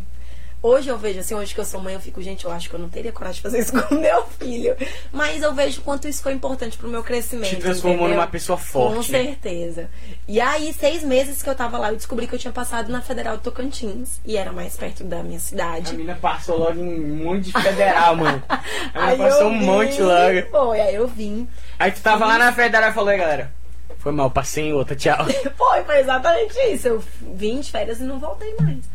[0.64, 2.76] hoje eu vejo assim, hoje que eu sou mãe, eu fico, gente, eu acho que
[2.76, 4.76] eu não teria coragem de fazer isso com meu filho.
[5.12, 7.50] Mas eu vejo quanto isso foi importante pro meu crescimento.
[7.50, 8.16] Te transformou entendeu?
[8.16, 8.96] numa pessoa forte.
[8.96, 9.90] Com certeza.
[10.28, 13.02] E aí, seis meses que eu tava lá, eu descobri que eu tinha passado na
[13.02, 14.20] Federal de Tocantins.
[14.26, 15.92] E era mais perto da minha A cidade.
[15.92, 18.42] menina passou logo em um monte de federal, mano.
[18.50, 18.62] A
[19.08, 20.50] Aí menina passou um vim, monte logo.
[20.50, 21.48] Foi, aí eu vim.
[21.78, 23.52] Aí tu tava lá na federal e falou, aí galera,
[24.00, 25.26] foi mal, passei em outra, tchau.
[25.58, 26.88] Foi, foi exatamente isso.
[26.88, 28.93] Eu vim de férias e não voltei mais.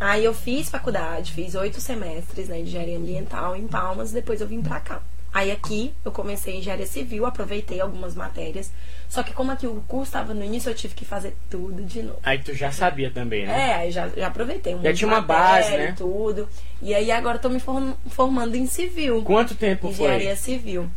[0.00, 4.62] Aí eu fiz faculdade, fiz oito semestres na engenharia ambiental em Palmas, depois eu vim
[4.62, 5.02] pra cá.
[5.32, 8.72] Aí aqui eu comecei engenharia civil, aproveitei algumas matérias.
[9.08, 12.02] Só que como aqui o curso estava no início, eu tive que fazer tudo de
[12.02, 12.18] novo.
[12.24, 13.70] Aí tu já sabia também, né?
[13.70, 14.74] É, aí já, já aproveitei.
[14.74, 15.94] Um Já de tinha uma base, né?
[15.96, 16.48] tudo.
[16.82, 19.22] E aí agora eu tô me form- formando em civil.
[19.22, 20.36] Quanto tempo Engenharia foi?
[20.36, 20.90] civil.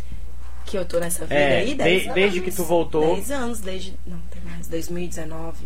[0.65, 2.15] Que eu tô nessa vida É, aí, de- 10 anos.
[2.15, 3.15] desde que tu voltou.
[3.15, 3.93] 10 anos, desde.
[4.07, 4.65] Não, tem mais.
[4.67, 5.43] 2019.
[5.51, 5.57] 2019.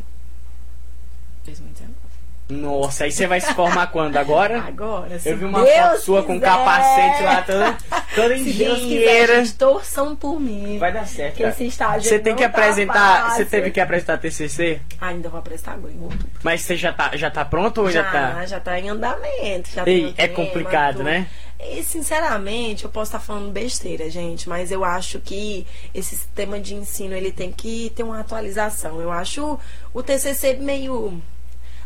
[2.49, 4.15] Nossa, aí você vai se formar quando?
[4.15, 4.61] Agora?
[4.61, 6.45] Agora, se Eu vi uma Deus foto sua com quiser.
[6.45, 7.77] capacete lá, toda,
[8.15, 9.43] toda Se Deus quiser, engenheira.
[9.57, 10.77] torçam por mim.
[10.79, 11.49] Vai dar certo, cara.
[11.49, 13.23] esse estágio Você tem que tá apresentar.
[13.23, 13.37] fácil.
[13.37, 14.79] Você teve que apresentar TCC?
[15.01, 16.27] Ah, ainda vou apresentar agora em outubro.
[16.41, 18.45] Mas você já tá, já tá pronto ou já, tá?
[18.45, 19.69] já tá em andamento.
[19.69, 21.27] Já Ei, é tema, complicado, né?
[21.59, 26.75] E, sinceramente, eu posso estar falando besteira, gente, mas eu acho que esse sistema de
[26.75, 29.01] ensino ele tem que ter uma atualização.
[29.01, 29.59] Eu acho
[29.93, 31.19] o TCC meio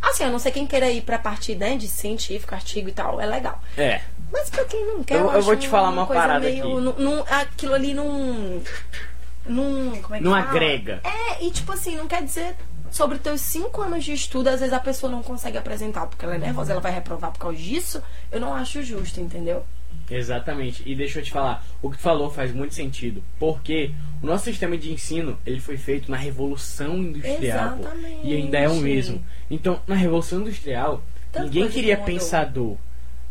[0.02, 3.20] assim, eu não sei quem queira ir pra parte né, de científico, artigo e tal,
[3.22, 3.62] é legal.
[3.78, 4.02] É.
[4.32, 6.64] Mas pra quem não quer, Eu- eu, eu vou te falar uma coisa parada meio,
[6.64, 6.82] aqui.
[6.82, 8.62] num- num- aquilo ali não
[9.46, 10.44] não como é que Não fala?
[10.50, 11.02] agrega.
[11.04, 12.56] É, e tipo assim, não quer dizer
[12.92, 16.36] sobre teus cinco anos de estudo, às vezes a pessoa não consegue apresentar porque ela
[16.36, 18.02] é nervosa, ela vai reprovar por causa disso.
[18.32, 19.66] Eu não acho justo, entendeu?
[20.12, 20.84] Exatamente.
[20.86, 23.24] E deixa eu te falar, o que tu falou faz muito sentido.
[23.40, 27.78] Porque o nosso sistema de ensino, ele foi feito na Revolução Industrial.
[27.78, 28.20] pô, Exatamente.
[28.28, 29.24] e ainda é o mesmo.
[29.50, 32.14] Então, na Revolução Industrial, Tanta ninguém coisa queria que mudou.
[32.16, 32.78] pensador.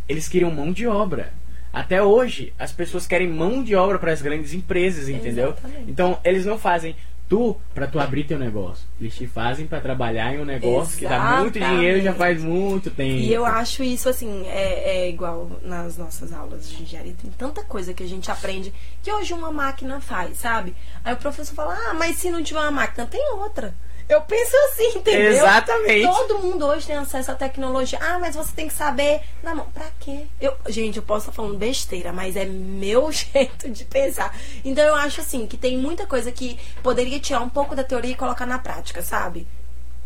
[0.08, 1.32] Eles queriam mão de obra.
[1.72, 5.50] Até hoje, as pessoas querem mão de obra para as grandes empresas, entendeu?
[5.50, 5.88] Exatamente.
[5.90, 6.96] Então, eles não fazem
[7.30, 8.84] tu para tu abrir teu negócio.
[9.00, 11.80] Eles te fazem para trabalhar em um negócio que dá muito Exatamente.
[11.80, 13.20] dinheiro já faz muito tempo.
[13.20, 17.14] E eu acho isso assim, é, é igual nas nossas aulas de engenharia.
[17.22, 20.74] Tem tanta coisa que a gente aprende que hoje uma máquina faz, sabe?
[21.04, 23.74] Aí o professor fala, ah, mas se não tiver uma máquina, tem outra.
[24.10, 25.30] Eu penso assim, entendeu?
[25.30, 26.04] Exatamente.
[26.04, 27.96] Todo mundo hoje tem acesso à tecnologia.
[28.02, 29.20] Ah, mas você tem que saber.
[29.40, 30.26] Na mão, pra quê?
[30.40, 34.36] Eu, gente, eu posso estar falando besteira, mas é meu jeito de pensar.
[34.64, 38.10] Então eu acho assim que tem muita coisa que poderia tirar um pouco da teoria
[38.10, 39.46] e colocar na prática, sabe?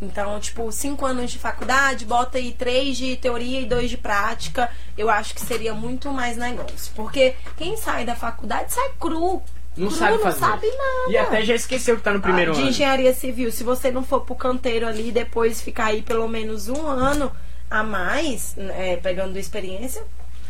[0.02, 4.70] Então, tipo, cinco anos de faculdade, bota aí três de teoria e dois de prática.
[4.98, 6.92] Eu acho que seria muito mais negócio.
[6.94, 9.42] Porque quem sai da faculdade sai cru.
[9.76, 10.38] Não cru, sabe não fazer.
[10.40, 11.10] sabe nada.
[11.10, 12.70] E até já esqueceu que tá no primeiro Ah, de ano.
[12.70, 16.68] engenharia civil, se você não for pro canteiro ali e depois ficar aí pelo menos
[16.68, 17.30] um ano
[17.70, 20.02] a mais, é, pegando experiência,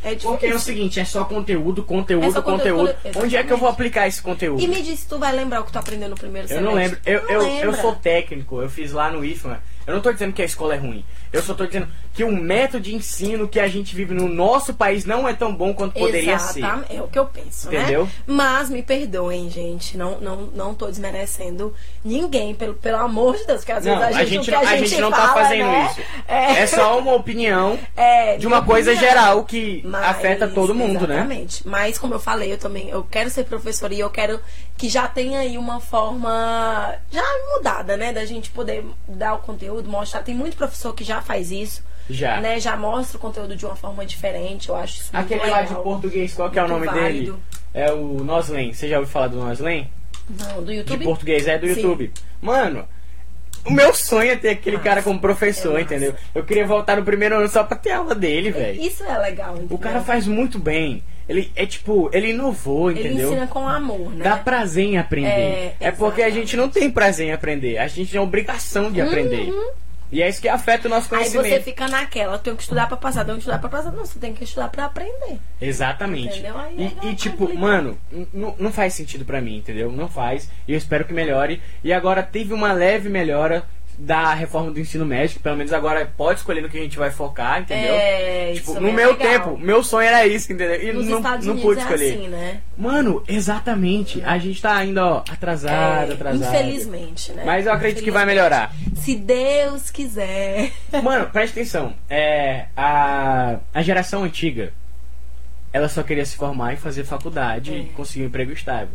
[0.03, 0.31] é difícil.
[0.33, 3.25] Porque é o seguinte, é só conteúdo, conteúdo, É só conteúdo, conteúdo.
[3.25, 4.61] Onde é que eu vou aplicar esse conteúdo?
[4.63, 6.67] E me diz se tu vai lembrar o que tu aprendeu no primeiro Eu semestre.
[6.71, 6.99] não lembro.
[7.07, 9.63] Eu, Não eu, eu sou técnico, eu fiz lá no IFMA.
[9.87, 11.05] Eu não tô dizendo que a escola é ruim.
[11.33, 14.73] Eu só tô dizendo que o método de ensino que a gente vive no nosso
[14.75, 16.61] país não é tão bom quanto poderia ser.
[16.61, 18.05] Exatamente, É o que eu penso, Entendeu?
[18.05, 18.11] né?
[18.27, 19.97] Mas me perdoem, gente.
[19.97, 24.17] Não, não, não tô desmerecendo ninguém, pelo, pelo amor de Deus, porque às Não, vezes
[24.17, 25.89] a a gente, gente, não, que a gente não tá fala, fazendo né?
[25.91, 26.01] isso.
[26.29, 29.11] É, É só uma opinião é, de uma coisa opinião.
[29.13, 31.17] geral que Mas, afeta todo mundo, né?
[31.17, 31.67] Exatamente.
[31.69, 34.39] Mas como eu falei, eu também eu quero ser professora e eu quero
[34.77, 37.23] que já tenha aí uma forma já
[37.55, 40.23] mudada, né, da gente poder dar o conteúdo, mostrar.
[40.23, 42.41] Tem muito professor que já faz isso, Já.
[42.41, 42.61] né?
[42.61, 44.69] Já mostra o conteúdo de uma forma diferente.
[44.69, 45.83] Eu acho isso Aquele lá de legal.
[45.83, 47.01] português, qual que é o nome dele?
[47.01, 47.41] válido.
[47.73, 48.73] É o Noslen.
[48.73, 49.91] Você já ouviu falar do Noslen?
[50.29, 51.05] Não, do De YouTube.
[51.05, 51.75] português, é do Sim.
[51.81, 52.13] YouTube.
[52.41, 52.87] Mano,
[53.65, 54.89] o meu sonho é ter aquele Massa.
[54.89, 56.15] cara como professor, É entendeu?
[56.35, 58.81] Eu queria voltar no primeiro ano só pra ter aula dele, velho.
[58.81, 59.77] Isso é legal, entendeu?
[59.77, 61.03] O cara faz muito bem.
[61.29, 63.31] Ele é tipo, ele inovou, Ele entendeu?
[63.31, 64.25] ensina com amor, né?
[64.25, 65.29] Dá prazer em aprender.
[65.31, 67.79] É, É, porque a gente não tem prazer em aprender.
[67.79, 69.53] A gente tem obrigação de aprender.
[70.13, 71.19] E é isso que afeta o nosso Uhum.
[71.19, 71.55] Aí conhecimento.
[71.57, 73.91] você fica naquela, tenho que estudar pra passar, tenho que estudar pra passar.
[73.91, 75.39] Não, você tem que estudar pra aprender.
[75.61, 76.39] Exatamente.
[76.39, 76.57] Entendeu?
[76.59, 77.99] Aí E, é e, tipo, mano,
[78.59, 79.91] não faz sentido pra mim, entendeu?
[79.91, 80.49] Não faz.
[80.69, 81.61] E eu espero que melhore.
[81.83, 83.65] E agora teve uma leve melhora
[83.99, 85.41] da reforma do ensino médio.
[85.41, 87.95] Pelo menos agora pode escolher no que a gente vai focar, entendeu?
[87.95, 89.31] É, Tipo, isso no é meu legal.
[89.33, 90.83] tempo, meu sonho era isso, entendeu?
[90.83, 92.15] E Nos não, Estados não pude é escolher.
[92.15, 92.61] assim, né?
[92.77, 94.23] Mano, exatamente.
[94.25, 96.55] A gente tá ainda, ó, atrasado, É, atrasado.
[96.55, 97.43] Infelizmente, né?
[97.47, 98.73] Mas eu acredito que vai melhorar.
[98.97, 100.73] Se Deus quiser.
[101.03, 101.95] Mano, presta atenção.
[102.11, 104.73] É, a, a geração antiga,
[105.73, 107.79] ela só queria se formar e fazer faculdade É.
[107.79, 108.89] e conseguir um emprego estável.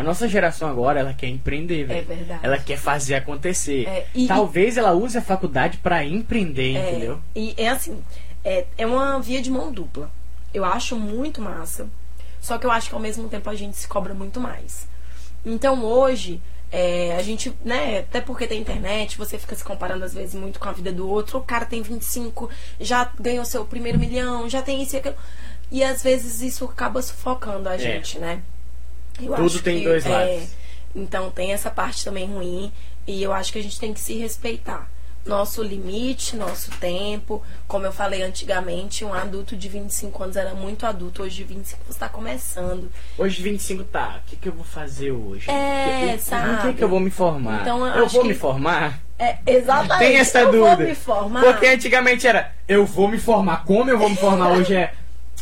[0.00, 2.06] A nossa geração agora, ela quer empreender, velho.
[2.06, 2.40] verdade.
[2.42, 3.86] Ela quer fazer acontecer.
[3.86, 7.20] É, e- Talvez ela use a faculdade pra empreender, É, entendeu?
[7.34, 8.02] E é assim,
[8.44, 10.10] é, é uma via de mão dupla.
[10.52, 11.86] Eu acho muito massa.
[12.40, 14.88] Só que eu acho que ao mesmo tempo a gente se cobra muito mais.
[15.44, 16.40] Então hoje,
[16.72, 20.58] é, a gente, né, até porque tem internet, você fica se comparando às vezes muito
[20.58, 21.38] com a vida do outro.
[21.38, 22.48] O cara tem 25,
[22.80, 25.14] já ganhou seu primeiro milhão, já tem isso e aquilo.
[25.70, 28.40] E às vezes isso acaba sufocando a gente, né?
[29.22, 29.36] Eu É.
[29.36, 30.48] Tudo tem que, dois é, lados.
[30.94, 32.72] então tem essa parte também ruim.
[33.06, 34.88] E eu acho que a gente tem que se respeitar.
[35.26, 37.42] Nosso limite, nosso tempo.
[37.68, 41.22] Como eu falei antigamente, um adulto de 25 anos era muito adulto.
[41.22, 42.90] Hoje de 25 você está começando.
[43.18, 45.50] Hoje 25 tá, o que, que eu vou fazer hoje?
[45.50, 46.54] É, que- sabe?
[46.54, 47.60] O que, que eu vou me formar?
[47.60, 48.98] Então, eu eu vou que- me formar?
[49.18, 49.98] É, exatamente.
[49.98, 50.76] Tem essa eu dúvida.
[50.76, 51.40] Vou me formar.
[51.42, 53.64] Porque antigamente era, eu vou me formar.
[53.66, 54.94] Como eu vou me formar hoje é,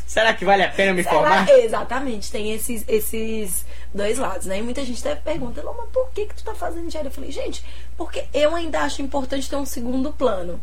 [0.09, 1.49] será que vale a pena me Será- formar?
[1.51, 4.59] Exatamente, tem esses, esses dois lados, né?
[4.59, 7.11] E muita gente até pergunta, "Lô, mas por que, que tu tá fazendo engenharia?
[7.11, 7.65] Eu falei, gente,
[7.97, 10.61] porque eu ainda acho importante ter um segundo plano.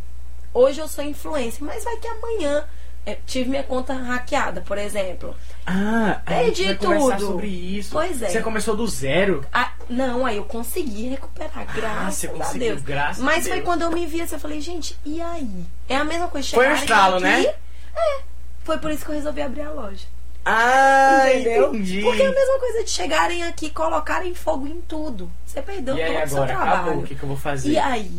[0.54, 2.66] Hoje eu sou influencer, mas vai que amanhã
[3.06, 5.36] é, tive minha conta hackeada, por exemplo.
[5.66, 7.28] Ah, a Perdi conversar tudo.
[7.34, 7.90] sobre isso.
[7.92, 8.30] Pois é.
[8.30, 9.46] Você começou do zero.
[9.54, 12.82] Ah, não, aí eu consegui recuperar, graças você a conseguiu, Deus.
[12.82, 13.66] graças a Mas foi Deus.
[13.66, 15.66] quando eu me vi assim, eu falei, gente, e aí?
[15.88, 17.46] É a mesma coisa Foi um estralo, aqui- né?
[17.96, 18.22] É.
[18.66, 20.06] Foi por isso que eu resolvi abrir a loja.
[20.44, 21.70] Ah, Entendeu?
[21.74, 22.02] entendi.
[22.02, 25.32] Porque é a mesma coisa de chegarem aqui e colocarem fogo em tudo.
[25.46, 26.72] Você perdeu E todo o seu trabalho.
[26.74, 27.72] acabou, o que, que eu vou fazer?
[27.72, 28.12] E aí?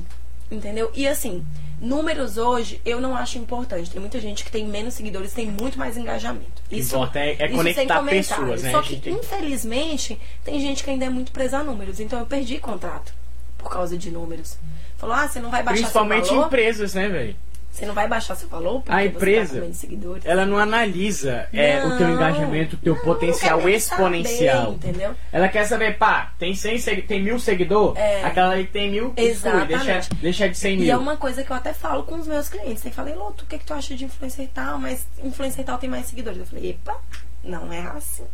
[0.51, 0.91] Entendeu?
[0.95, 1.45] E assim,
[1.81, 3.91] números hoje eu não acho importante.
[3.91, 6.63] Tem muita gente que tem menos seguidores, tem muito mais engajamento.
[6.71, 8.71] Isso, importa é- é isso conectar pessoas, né?
[8.73, 12.01] Só que, gente infelizmente, tem gente que ainda é muito presa a números.
[12.01, 13.13] Então eu perdi contrato
[13.59, 14.57] por causa de números.
[14.97, 17.37] Falou, ah, você não vai baixar Principalmente empresas, né, velho?
[17.77, 20.25] Você não vai baixar seu valor porque A você empresa, tá seguidores.
[20.25, 24.73] Ela não analisa é, o teu Não, engajamento, o teu não, potencial não exponencial.
[24.73, 25.15] saber, entendeu?
[25.31, 28.25] Ela quer saber, pá, tem 100 segui- tem mil seguidor, É.
[28.25, 30.87] aquela ali tem mil, exclui, deixa, deixa de 100 mil.
[30.87, 32.83] E é uma coisa que eu até falo com os meus clientes.
[32.83, 34.79] Tem falei, Loto, o que, que tu acha de influencer e tal?
[34.79, 36.39] Mas influencer e tal tem mais seguidores.
[36.41, 36.97] Eu falei, epa,
[37.45, 38.25] não é assim.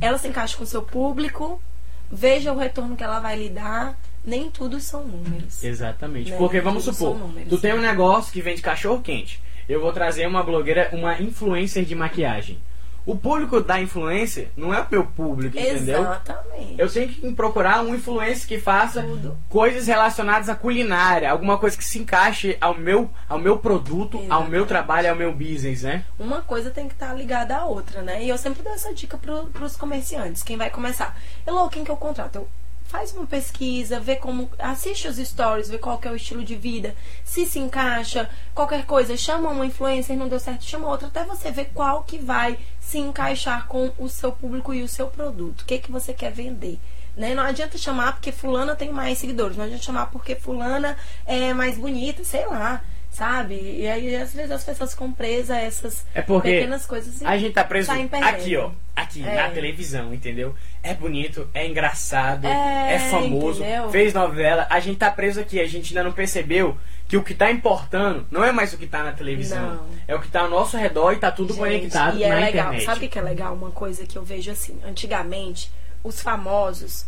[0.00, 1.62] Ela se encaixa com o seu público,
[2.10, 3.96] veja o retorno que ela vai lhe dar.
[4.28, 5.64] Nem tudo são números.
[5.64, 6.30] Exatamente.
[6.30, 6.36] Né?
[6.36, 7.16] Porque vamos supor,
[7.48, 9.40] tu tem um negócio que vende cachorro quente.
[9.66, 12.58] Eu vou trazer uma blogueira, uma influencer de maquiagem.
[13.06, 16.02] O público da influencer não é o meu público, entendeu?
[16.02, 16.74] Exatamente.
[16.76, 19.38] Eu tenho que procurar um influencer que faça Tudo.
[19.48, 24.24] coisas relacionadas à culinária, alguma coisa que se encaixe ao meu, ao meu produto, ao
[24.24, 24.50] Exatamente.
[24.50, 26.04] meu trabalho, ao meu business, né?
[26.18, 28.22] Uma coisa tem que estar ligada à outra, né?
[28.22, 30.42] E eu sempre dou essa dica pro, pros comerciantes.
[30.42, 31.18] Quem vai começar?
[31.46, 32.36] Elô, quem que eu contrato?
[32.36, 32.48] Eu
[32.88, 34.50] faz uma pesquisa, vê como.
[34.58, 38.84] Assiste os stories, vê qual que é o estilo de vida, se se encaixa, qualquer
[38.86, 42.58] coisa, chama uma influencer, não deu certo, chama outra, até você ver qual que vai
[42.80, 45.60] se encaixar com o seu público e o seu produto.
[45.60, 46.78] O que, que você quer vender.
[47.14, 47.34] Né?
[47.34, 50.96] Não adianta chamar porque fulana tem mais seguidores, não adianta chamar porque fulana
[51.26, 52.82] é mais bonita, sei lá
[53.18, 53.54] sabe?
[53.80, 57.20] E aí, às vezes, as pessoas ficam presas a essas É pequenas coisas.
[57.20, 58.70] e a gente tá preso aqui, ó.
[58.94, 59.34] Aqui, É.
[59.34, 60.54] na televisão, entendeu?
[60.82, 63.90] É bonito, é engraçado, é, É, famoso, entendeu?
[63.90, 64.66] fez novela.
[64.70, 66.76] A gente tá preso aqui, a gente ainda não percebeu
[67.08, 69.74] que o que tá importando não é mais o que tá na televisão.
[69.76, 69.86] Não.
[70.06, 72.34] É o que tá ao nosso redor e tá tudo Gente, conectado e é na
[72.36, 72.66] legal.
[72.66, 72.84] internet.
[72.84, 73.54] Sabe o que é legal?
[73.54, 74.78] Uma coisa que eu vejo assim.
[74.84, 75.70] Antigamente,
[76.04, 77.04] os famosos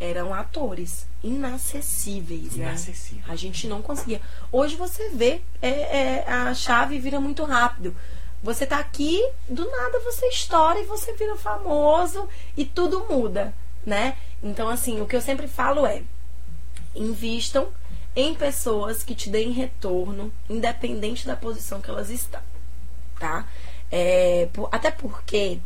[0.00, 2.68] eram atores inacessíveis, né?
[2.68, 3.24] Inacessível.
[3.28, 4.20] A gente não conseguia.
[4.52, 7.94] Hoje você vê, é, é, a chave vira muito rápido.
[8.42, 13.54] Você tá aqui, do nada você estoura e você vira famoso e tudo muda,
[13.86, 14.16] né?
[14.42, 16.02] Então, assim, o que eu sempre falo é:
[16.94, 17.68] invistam
[18.14, 22.40] em pessoas que te deem retorno, independente da posição que elas estão,
[23.18, 23.46] tá?
[23.90, 25.58] É, por- até porque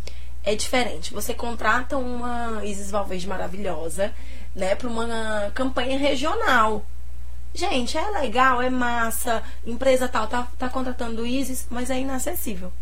[0.44, 1.12] é diferente.
[1.12, 4.12] Você contrata uma Isis Valverde maravilhosa,
[4.54, 6.84] né, para uma campanha regional.
[7.54, 12.72] Gente, é legal, é massa, empresa tal tá, tá contratando Isis, mas é inacessível.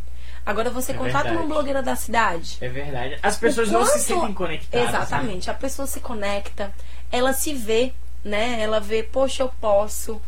[0.45, 1.45] Agora você É contrata verdade.
[1.47, 2.59] uma blogueira da cidade.
[2.61, 3.19] É verdade.
[3.23, 4.85] As pessoas O não se quanto- sentem conectadas.
[4.93, 4.99] né?
[4.99, 5.51] Exatamente.
[5.51, 6.73] A pessoa se conecta,
[7.11, 7.93] ela se vê,
[8.25, 8.61] né?
[8.61, 10.21] Ela vê, poxa, eu posso,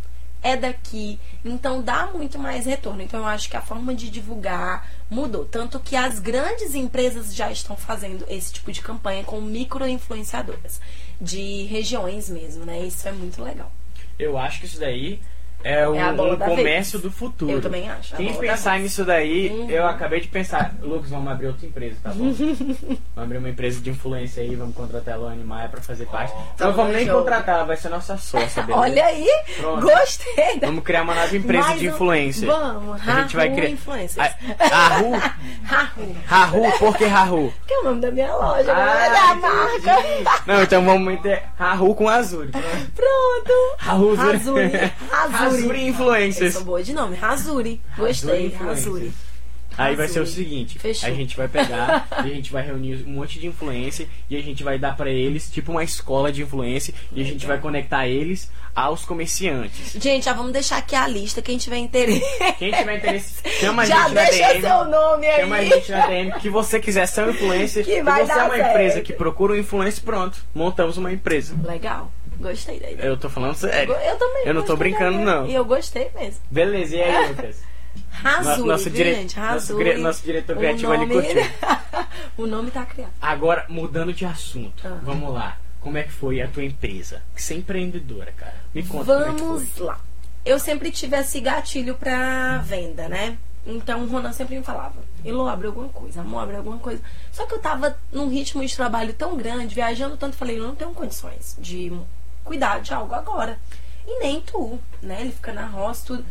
[0.43, 1.21] é daqui.
[1.45, 3.01] Então dá muito mais retorno.
[3.03, 5.45] Então eu acho que a forma de divulgar mudou.
[5.45, 10.81] Tanto que as grandes empresas já estão fazendo esse tipo de campanha com micro-influenciadoras.
[11.21, 12.81] De regiões mesmo, né?
[12.81, 13.73] Isso é muito legal.
[14.19, 15.21] Eu acho que isso daí
[15.65, 17.03] é, o, É um comércio vez.
[17.03, 17.51] do futuro.
[17.53, 19.71] Eu também acho, Quem pensar nisso daí, Uhum.
[19.71, 20.73] eu acabei de pensar.
[20.81, 22.33] Lucas, vamos abrir outra empresa, tá bom?
[22.33, 26.33] vamos abrir uma empresa de influência aí, vamos contratar a Luane Maia pra fazer parte.
[26.35, 27.19] Não Tamo vamos nem junto.
[27.19, 28.81] contratar, ela vai ser nossa sócia, beleza?
[28.81, 29.27] Olha aí,
[29.61, 29.81] Pronto.
[29.83, 30.59] gostei.
[30.61, 32.47] da- Vamos criar uma nova empresa Mais de um- influência.
[32.47, 33.71] Vamos, a gente vai criar.
[33.71, 34.33] Influencers.
[34.71, 35.13] Rahu?
[35.65, 36.17] Rahu.
[36.27, 37.53] Rahu, por que Rahu?
[37.67, 40.43] Que é o nome da minha loja, Ah, não é da marca.
[40.47, 42.47] Não, então vamos meter Rahu com Azul.
[42.49, 43.53] Pronto.
[43.79, 44.17] Rahu
[45.51, 45.63] Razuri.
[45.63, 46.55] Razuri Eu Influencers.
[46.55, 47.17] sou boa de nome.
[47.17, 47.81] Razuri.
[47.97, 48.47] Gostei.
[48.47, 48.85] Influencers.
[48.85, 49.13] Razuri.
[49.77, 51.09] Aí vai ser o seguinte, Fechou.
[51.09, 54.43] a gente vai pegar e a gente vai reunir um monte de influência e a
[54.43, 58.09] gente vai dar pra eles tipo uma escola de influência e a gente vai conectar
[58.09, 59.93] eles aos comerciantes.
[60.03, 61.41] Gente, já vamos deixar aqui a lista.
[61.41, 62.25] Quem tiver interesse.
[62.59, 64.61] Quem tiver interesse, chama a já gente na deixa DM.
[64.63, 65.41] seu nome aí.
[65.43, 68.33] Chama a gente na DM que você quiser ser um influencer, Que se vai você
[68.33, 68.71] é uma certo.
[68.71, 71.55] empresa que procura um influencer, pronto, montamos uma empresa.
[71.65, 72.13] Legal.
[72.39, 73.07] Gostei da ideia.
[73.09, 73.93] Eu tô falando sério.
[73.95, 74.43] Eu também.
[74.47, 75.47] Eu não tô brincando, não.
[75.47, 76.41] E eu gostei mesmo.
[76.51, 77.63] Beleza, e aí, Lucas?
[78.11, 79.37] Razuri, nosso dire- gente?
[79.39, 79.99] nosso Razuri.
[79.99, 81.43] nosso diretor criativo ali nome- curtiu.
[82.39, 83.11] o nome tá criado.
[83.21, 84.99] Agora, mudando de assunto, Ah.
[85.03, 85.57] vamos lá.
[85.81, 87.23] Como é que foi a tua empresa?
[87.35, 88.55] Você é empreendedora, cara.
[88.75, 89.87] Me conta é Vamos que foi.
[89.87, 90.01] lá.
[90.45, 93.37] Eu sempre tive esse gatilho pra venda, né?
[93.67, 97.03] Então o Ronan sempre me falava, Elô, abre alguma coisa, amor, abre alguma coisa.
[97.33, 100.75] Só que eu tava num ritmo de trabalho tão grande, viajando tanto, falei, eu não
[100.75, 101.93] tenho condições de
[102.49, 103.59] cuidar de algo agora.
[104.07, 105.19] E nem tu, né?
[105.21, 106.25] Ele fica na roça, tudo.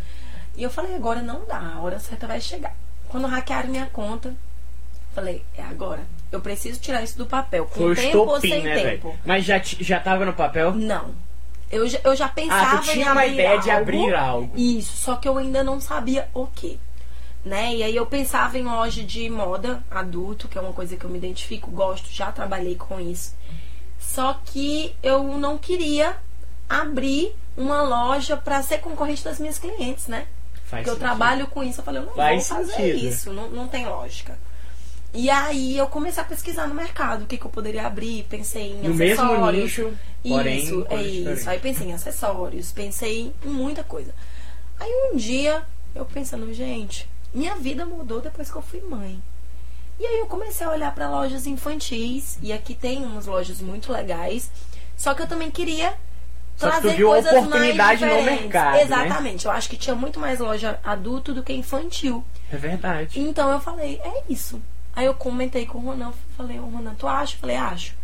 [0.56, 2.75] E eu falei, agora não dá, a hora certa vai chegar.
[3.08, 4.34] Quando hackearam minha conta,
[5.13, 6.01] falei, é agora.
[6.32, 7.65] Eu preciso tirar isso do papel.
[7.65, 9.10] Com Foi o tempo ou estopim, sem né, tempo?
[9.10, 9.19] velho?
[9.25, 10.73] Mas já, já tava no papel?
[10.73, 11.13] Não.
[11.71, 13.82] Eu eu já pensava Ah, tu tinha uma ideia de algo.
[13.84, 14.58] abrir algo.
[14.58, 16.80] Isso, só que eu ainda não sabia o que.
[17.45, 17.75] Né?
[17.75, 21.10] E aí eu pensava em loja de moda adulto, que é uma coisa que eu
[21.10, 23.36] me identifico, gosto, já trabalhei com isso.
[24.07, 26.15] Só que eu não queria
[26.69, 30.25] abrir uma loja para ser concorrente das minhas clientes, né?
[30.65, 30.99] Faz Porque eu sentido.
[30.99, 33.05] trabalho com isso, eu falei, eu não Faz vou fazer sentido.
[33.05, 34.37] isso, não, não tem lógica.
[35.13, 38.73] E aí eu comecei a pesquisar no mercado o que, que eu poderia abrir, pensei
[38.73, 39.63] em No mesmo acessórios.
[39.63, 39.93] nicho,
[40.27, 41.49] porém, Isso, é isso.
[41.49, 44.13] Aí pensei em acessórios, pensei em muita coisa.
[44.79, 45.63] Aí um dia,
[45.95, 49.21] eu pensando, gente, minha vida mudou depois que eu fui mãe.
[49.99, 53.91] E aí eu comecei a olhar para lojas infantis, e aqui tem umas lojas muito
[53.91, 54.49] legais.
[54.95, 55.93] Só que eu também queria
[56.55, 58.41] Só que trazer a coisas oportunidade mais no diferentes.
[58.43, 58.81] mercado, né?
[58.83, 59.45] Exatamente.
[59.45, 62.23] Eu acho que tinha muito mais loja adulto do que infantil.
[62.51, 63.19] É verdade.
[63.19, 64.62] Então eu falei, é isso.
[64.95, 67.38] Aí eu comentei com o Ronan, falei, ô Ronan, tu acha?
[67.38, 67.95] Falei, acho.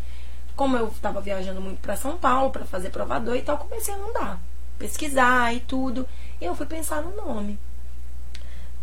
[0.55, 3.93] Como eu tava viajando muito pra São Paulo pra fazer provador e tal, eu comecei
[3.93, 4.39] a andar,
[4.77, 6.07] pesquisar e tudo.
[6.39, 7.57] E eu fui pensar no nome.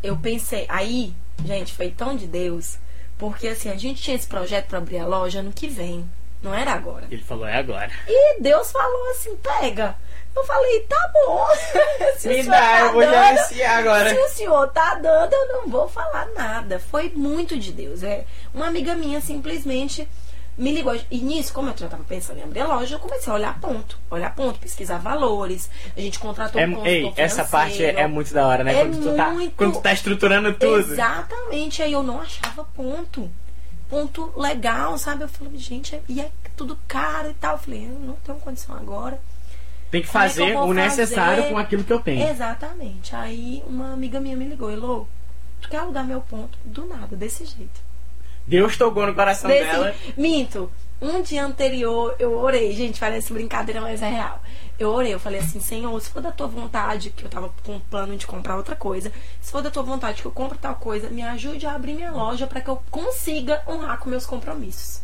[0.02, 2.78] Eu pensei, aí, gente, foi tão de Deus,
[3.20, 6.08] porque assim, a gente tinha esse projeto pra abrir a loja ano que vem,
[6.42, 7.06] não era agora.
[7.10, 7.90] Ele falou, é agora.
[8.08, 9.94] E Deus falou assim, pega.
[10.34, 11.46] Eu falei, tá bom.
[12.16, 14.08] Se o Me dá, tá eu vou dando, gerenciar agora.
[14.08, 16.78] Se o senhor tá dando, eu não vou falar nada.
[16.78, 18.02] Foi muito de Deus.
[18.02, 20.08] É, uma amiga minha simplesmente
[20.58, 20.94] me ligou.
[21.10, 23.58] E nisso, como eu já tava pensando em abrir a loja, eu comecei a olhar
[23.60, 23.98] ponto.
[24.10, 25.70] Olhar ponto, pesquisar valores.
[25.96, 28.74] A gente contratou É, um ei, essa parte é, é muito da hora, né?
[28.74, 30.92] É quando, tu tá, muito- quando tu tá estruturando tudo.
[30.92, 31.82] Exatamente.
[31.82, 33.30] Aí eu não achava ponto.
[33.88, 35.24] Ponto legal, sabe?
[35.24, 37.52] Eu falei, gente, e é tudo caro e tal.
[37.54, 39.20] Eu falei, eu não tenho condição agora.
[39.90, 41.52] Tem que Como é que fazer o necessário fazer?
[41.52, 42.28] com aquilo que eu tenho.
[42.28, 43.16] Exatamente.
[43.16, 45.06] Aí uma amiga minha me ligou, Elô,
[45.60, 46.56] tu quer alugar meu ponto?
[46.64, 47.80] Do nada, desse jeito.
[48.46, 49.94] Deus tocou no coração Desse- dela.
[50.16, 50.70] Minto.
[51.00, 54.38] Um dia anterior eu orei, gente, parece brincadeira, mas é real.
[54.78, 57.76] Eu orei, eu falei assim, Senhor, se for da tua vontade, que eu tava com
[57.76, 59.10] um plano de comprar outra coisa,
[59.40, 62.10] se for da tua vontade que eu compre tal coisa, me ajude a abrir minha
[62.12, 65.00] loja para que eu consiga honrar com meus compromissos.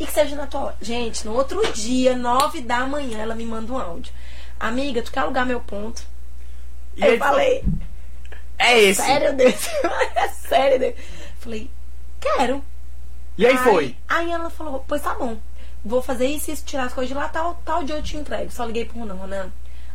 [0.00, 0.76] E que seja na tua loja.
[0.80, 4.12] Gente, no outro dia, nove da manhã, ela me manda um áudio.
[4.58, 6.02] Amiga, tu quer alugar meu ponto?
[6.96, 7.62] E eu falei,
[8.58, 9.00] É esse.
[9.02, 9.54] sério, Deus?
[10.16, 10.94] é sério, Deus?
[11.38, 11.70] Falei,
[12.20, 12.62] quero.
[13.36, 13.96] E aí foi.
[14.08, 15.36] Aí ela falou, pois tá bom.
[15.84, 18.50] Vou fazer isso, isso, tirar as coisas de lá, tal, tal dia eu te entrego.
[18.50, 19.52] Só liguei pro Ronan, Ronan,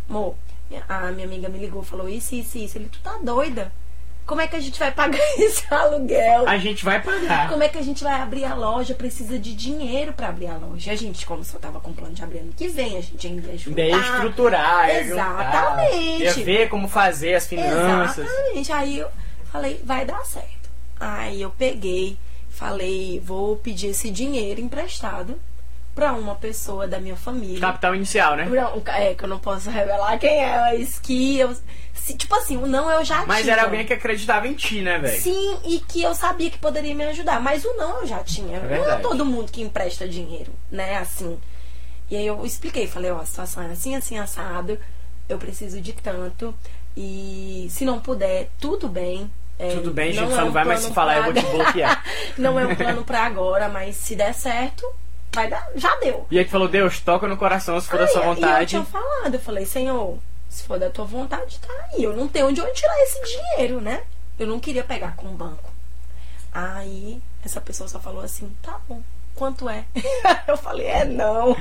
[0.09, 0.35] amor,
[0.89, 2.77] a minha amiga me ligou, falou isso, isso, isso.
[2.77, 3.71] Ele, tu tá doida?
[4.25, 6.47] Como é que a gente vai pagar esse aluguel?
[6.47, 7.49] A gente vai pagar.
[7.49, 8.95] Como é que a gente vai abrir a loja?
[8.95, 10.91] Precisa de dinheiro pra abrir a loja.
[10.91, 13.47] A gente, como só tava com plano de abrir ano que vem, a gente ainda
[13.51, 13.81] ia juntar.
[13.83, 16.27] Ia estruturar, ia Exatamente.
[16.27, 18.25] juntar, ia ver como fazer as finanças.
[18.25, 18.71] Exatamente.
[18.71, 19.09] Aí eu
[19.51, 20.54] falei, vai dar certo.
[21.07, 22.17] Aí eu peguei,
[22.49, 25.39] falei, vou pedir esse dinheiro emprestado
[25.93, 27.59] pra uma pessoa da minha família.
[27.59, 28.49] Capital inicial, né?
[28.83, 31.55] Ca- é, que eu não posso revelar quem é, mas que eu.
[31.93, 33.53] se- tipo assim, o não eu já Mas tinha.
[33.53, 35.21] era alguém que acreditava em ti, né, velho?
[35.21, 37.39] Sim, e que eu sabia que poderia me ajudar.
[37.39, 38.59] Mas o não eu já tinha.
[38.59, 40.97] não é todo mundo que empresta dinheiro, né?
[40.97, 41.37] Assim.
[42.09, 44.77] E aí eu expliquei, falei, ó, a situação é assim, assim, assado.
[45.29, 46.53] Eu preciso de tanto.
[46.97, 49.29] E se não puder, tudo bem.
[49.57, 51.51] É, Tudo bem, gente, é só um não vai mais se falar, eu pra vou
[51.51, 52.03] te bloquear.
[52.37, 54.85] não é um plano pra agora, mas se der certo,
[55.33, 55.65] vai dar.
[55.75, 56.27] Já deu.
[56.29, 58.35] E aí tu falou, Deus, toca no coração se for da sua Aí, E eu
[58.35, 58.69] vontade.
[58.71, 60.17] tinha falado, eu falei, Senhor,
[60.49, 62.03] se for da tua vontade, tá aí.
[62.03, 64.03] Eu não tenho de onde tirar esse dinheiro, né?
[64.37, 65.71] Eu não queria pegar com o banco.
[66.51, 69.01] Aí essa pessoa só falou assim, tá bom,
[69.35, 69.85] quanto é?
[70.47, 71.55] eu falei, é não.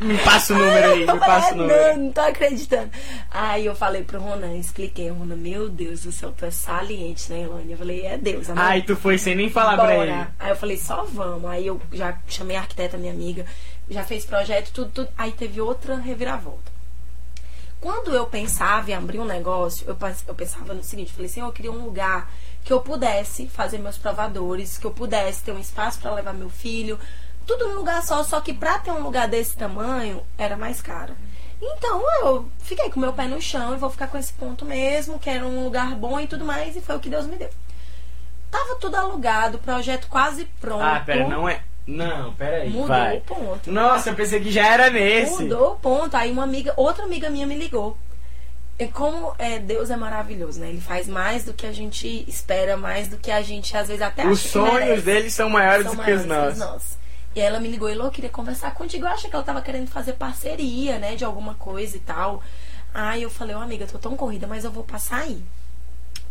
[0.00, 1.86] Me passa o número aí, me Eu falei, passa "É o número.
[1.96, 2.90] Não, não tô acreditando.
[3.30, 7.42] Aí eu falei pro Ronan, expliquei, Ronan, meu Deus do céu, tu é saliente, né,
[7.42, 7.72] Elane?
[7.72, 8.62] Eu falei, é Deus, amor.
[8.62, 10.12] Ai, tu foi sem nem falar pra ele.
[10.12, 10.28] Bora.
[10.38, 11.50] Aí eu falei, só vamos.
[11.50, 13.44] Aí eu já chamei a arquiteta, minha amiga,
[13.90, 15.08] já fez projeto, tudo, tudo.
[15.18, 16.76] Aí teve outra reviravolta.
[17.80, 19.96] Quando eu pensava em abrir um negócio, eu,
[20.28, 22.28] eu pensava no seguinte, falei assim, eu queria um lugar
[22.66, 26.50] que eu pudesse fazer meus provadores, que eu pudesse ter um espaço para levar meu
[26.50, 26.98] filho,
[27.46, 31.14] tudo num lugar só, só que pra ter um lugar desse tamanho era mais caro.
[31.62, 35.16] Então eu fiquei com meu pé no chão e vou ficar com esse ponto mesmo,
[35.16, 37.50] que era um lugar bom e tudo mais, e foi o que Deus me deu.
[38.50, 40.82] Tava tudo alugado, projeto quase pronto.
[40.82, 41.62] Ah, pera, não é.
[41.86, 43.18] Não, pera aí, Mudou vai.
[43.18, 43.70] o ponto.
[43.70, 45.44] Nossa, eu pensei que já era nesse.
[45.44, 46.16] Mudou o ponto.
[46.16, 47.96] Aí uma amiga, outra amiga minha me ligou.
[48.78, 50.68] E como é, Deus é maravilhoso, né?
[50.68, 54.02] Ele faz mais do que a gente espera, mais do que a gente às vezes
[54.02, 56.98] até Os sonhos deles são maiores São do que os nossos.
[57.34, 59.04] E ela me ligou e falou, queria conversar contigo.
[59.04, 61.16] Eu acho que ela tava querendo fazer parceria, né?
[61.16, 62.42] De alguma coisa e tal.
[62.92, 65.42] Aí eu falei, ô amiga, eu tô tão corrida, mas eu vou passar aí.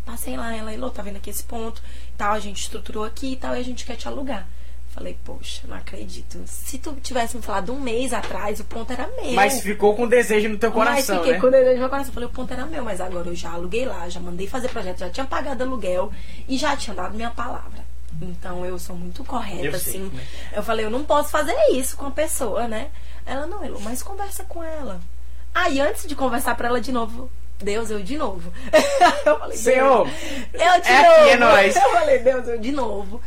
[0.03, 1.81] Passei lá, ela, Elô, tá vendo aqui esse ponto,
[2.15, 4.47] tal, a gente estruturou aqui e tal, e a gente quer te alugar.
[4.95, 6.41] Falei, poxa, não acredito.
[6.45, 9.33] Se tu tivesse me falado um mês atrás, o ponto era meu.
[9.33, 11.39] Mas ficou com desejo no teu Mas coração, fiquei né?
[11.41, 12.13] com desejo no meu coração.
[12.13, 14.99] Falei, o ponto era meu, mas agora eu já aluguei lá, já mandei fazer projeto,
[14.99, 16.13] já tinha pagado aluguel
[16.47, 17.83] e já tinha dado minha palavra.
[18.21, 20.09] Então eu sou muito correta, Eu sei assim.
[20.09, 20.21] como
[20.53, 22.87] é Eu falei, eu não posso fazer isso com a pessoa, né?
[23.25, 25.01] Ela, não, Elo, mas conversa com ela.
[25.53, 27.29] Aí antes de conversar pra ela de novo,
[27.59, 28.49] Deus, eu de novo.
[29.25, 31.11] eu falei, Senhor, Deus, eu de é novo.
[31.19, 31.75] aqui, é nóis.
[31.83, 33.21] Eu falei, Deus, eu de novo.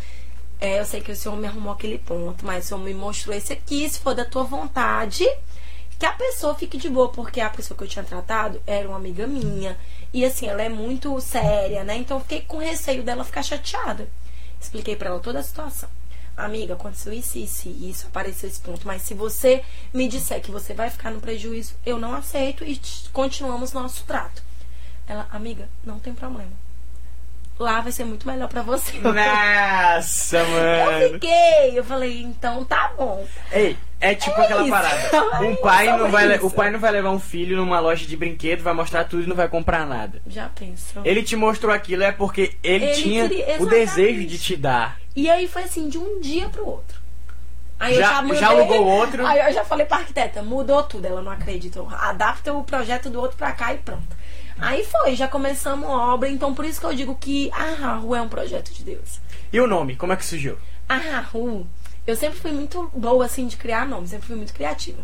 [0.60, 3.34] É, eu sei que o Senhor me arrumou aquele ponto, mas o Senhor me mostrou
[3.34, 5.24] esse aqui, se for da tua vontade,
[5.98, 8.96] que a pessoa fique de boa, porque a pessoa que eu tinha tratado era uma
[8.96, 9.76] amiga minha.
[10.12, 11.96] E assim, ela é muito séria, né?
[11.96, 14.08] Então eu fiquei com receio dela ficar chateada.
[14.60, 15.88] Expliquei pra ela toda a situação.
[16.36, 18.86] Amiga, aconteceu isso, isso e isso, apareceu esse ponto.
[18.86, 22.80] Mas se você me disser que você vai ficar no prejuízo, eu não aceito e
[23.12, 24.42] continuamos nosso trato.
[25.06, 26.52] Ela, amiga, não tem problema.
[27.58, 28.96] Lá vai ser muito melhor pra você.
[28.98, 31.12] Nossa, Eu mano.
[31.14, 33.26] fiquei, eu falei, então tá bom.
[33.50, 34.70] Ei, é tipo É aquela isso.
[34.70, 35.08] parada.
[35.44, 36.46] É Um pai não é vai, isso.
[36.46, 39.26] o pai não vai levar um filho numa loja de brinquedo, vai mostrar tudo e
[39.26, 40.22] não vai comprar nada.
[40.26, 41.02] Já pensou?
[41.04, 44.96] Ele te mostrou aquilo é porque ele, Ele tinha queria- o desejo de te dar.
[45.16, 46.96] E aí foi assim, de um dia pro outro.
[47.80, 49.26] Aí eu Já- já, mandei, já alugou outro?
[49.26, 51.80] Aí eu já falei pra arquiteta, mudou tudo, ela não acredita.
[52.00, 54.16] Adapta o projeto do outro pra cá e pronto.
[54.60, 58.14] Aí foi, já começamos a obra, então por isso que eu digo que a Rahu
[58.14, 59.20] é um projeto de Deus.
[59.52, 60.58] E o nome, como é que surgiu?
[60.88, 61.66] A Rahu
[62.06, 65.02] Eu sempre fui muito boa, assim, de criar nome, sempre fui muito criativa.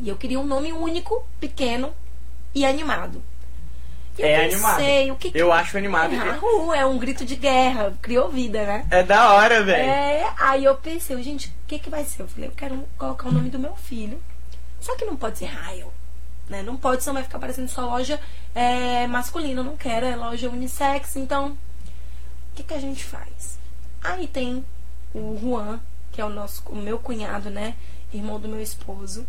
[0.00, 1.92] E eu queria um nome único, pequeno
[2.54, 3.22] e animado.
[4.18, 5.12] E eu É pensei, animado.
[5.12, 6.14] o que que Eu acho animado.
[6.14, 8.86] é, Rahu, é um grito de guerra, criou vida, né?
[8.90, 9.88] É da hora, velho.
[9.90, 12.22] É, aí eu pensei, gente, o que que vai ser?
[12.22, 14.18] Eu falei, eu quero colocar o nome do meu filho.
[14.80, 15.92] Só que não pode ser Rael.
[16.48, 16.62] Né?
[16.62, 18.20] Não pode, senão vai ficar parecendo só loja
[18.54, 19.60] é, masculina.
[19.60, 21.16] Eu não quero, é loja unissex.
[21.16, 21.56] Então, o
[22.54, 23.58] que, que a gente faz?
[24.02, 24.64] Aí tem
[25.14, 25.80] o Juan,
[26.12, 27.74] que é o nosso, o meu cunhado, né?
[28.12, 29.26] Irmão do meu esposo,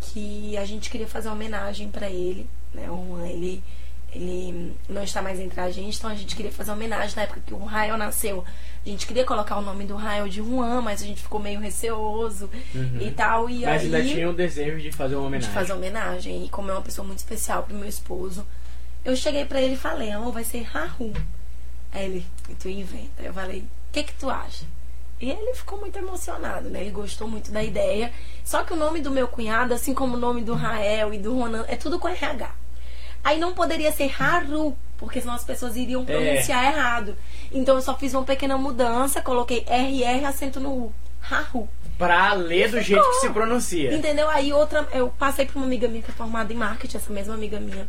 [0.00, 2.48] que a gente queria fazer uma homenagem pra ele.
[2.74, 2.90] Né?
[2.90, 3.62] O Juan, ele,
[4.16, 7.22] ele não está mais entre a gente, então a gente queria fazer uma homenagem na
[7.22, 8.44] época que o Rael nasceu.
[8.84, 11.60] A gente queria colocar o nome do Rael de Juan, mas a gente ficou meio
[11.60, 12.48] receoso
[13.00, 13.50] e tal.
[13.50, 13.70] E Uhum.
[13.70, 15.52] Mas aí, ainda tinha o desejo de fazer uma de homenagem.
[15.54, 16.44] fazer homenagem.
[16.44, 18.46] E como é uma pessoa muito especial pro meu esposo,
[19.04, 21.12] eu cheguei pra ele e falei, amor, vai ser Rahu.
[21.92, 23.22] Aí ele, "E tu inventa.
[23.22, 24.64] Eu falei, o que que tu acha?
[25.20, 26.80] E ele ficou muito emocionado, né?
[26.82, 28.12] Ele gostou muito da ideia.
[28.44, 31.34] Só que o nome do meu cunhado, assim como o nome do Rael e do
[31.34, 32.50] Ronan, é tudo com RH.
[33.26, 37.16] Aí não poderia ser Haru, porque senão as pessoas iriam pronunciar errado.
[37.50, 40.92] Então eu só fiz uma pequena mudança, coloquei RR acento no U.
[41.28, 41.68] Haru.
[41.98, 43.92] Pra ler do jeito que se pronuncia.
[43.92, 44.30] Entendeu?
[44.30, 47.34] Aí outra, eu passei pra uma amiga minha que é formada em marketing, essa mesma
[47.34, 47.88] amiga minha.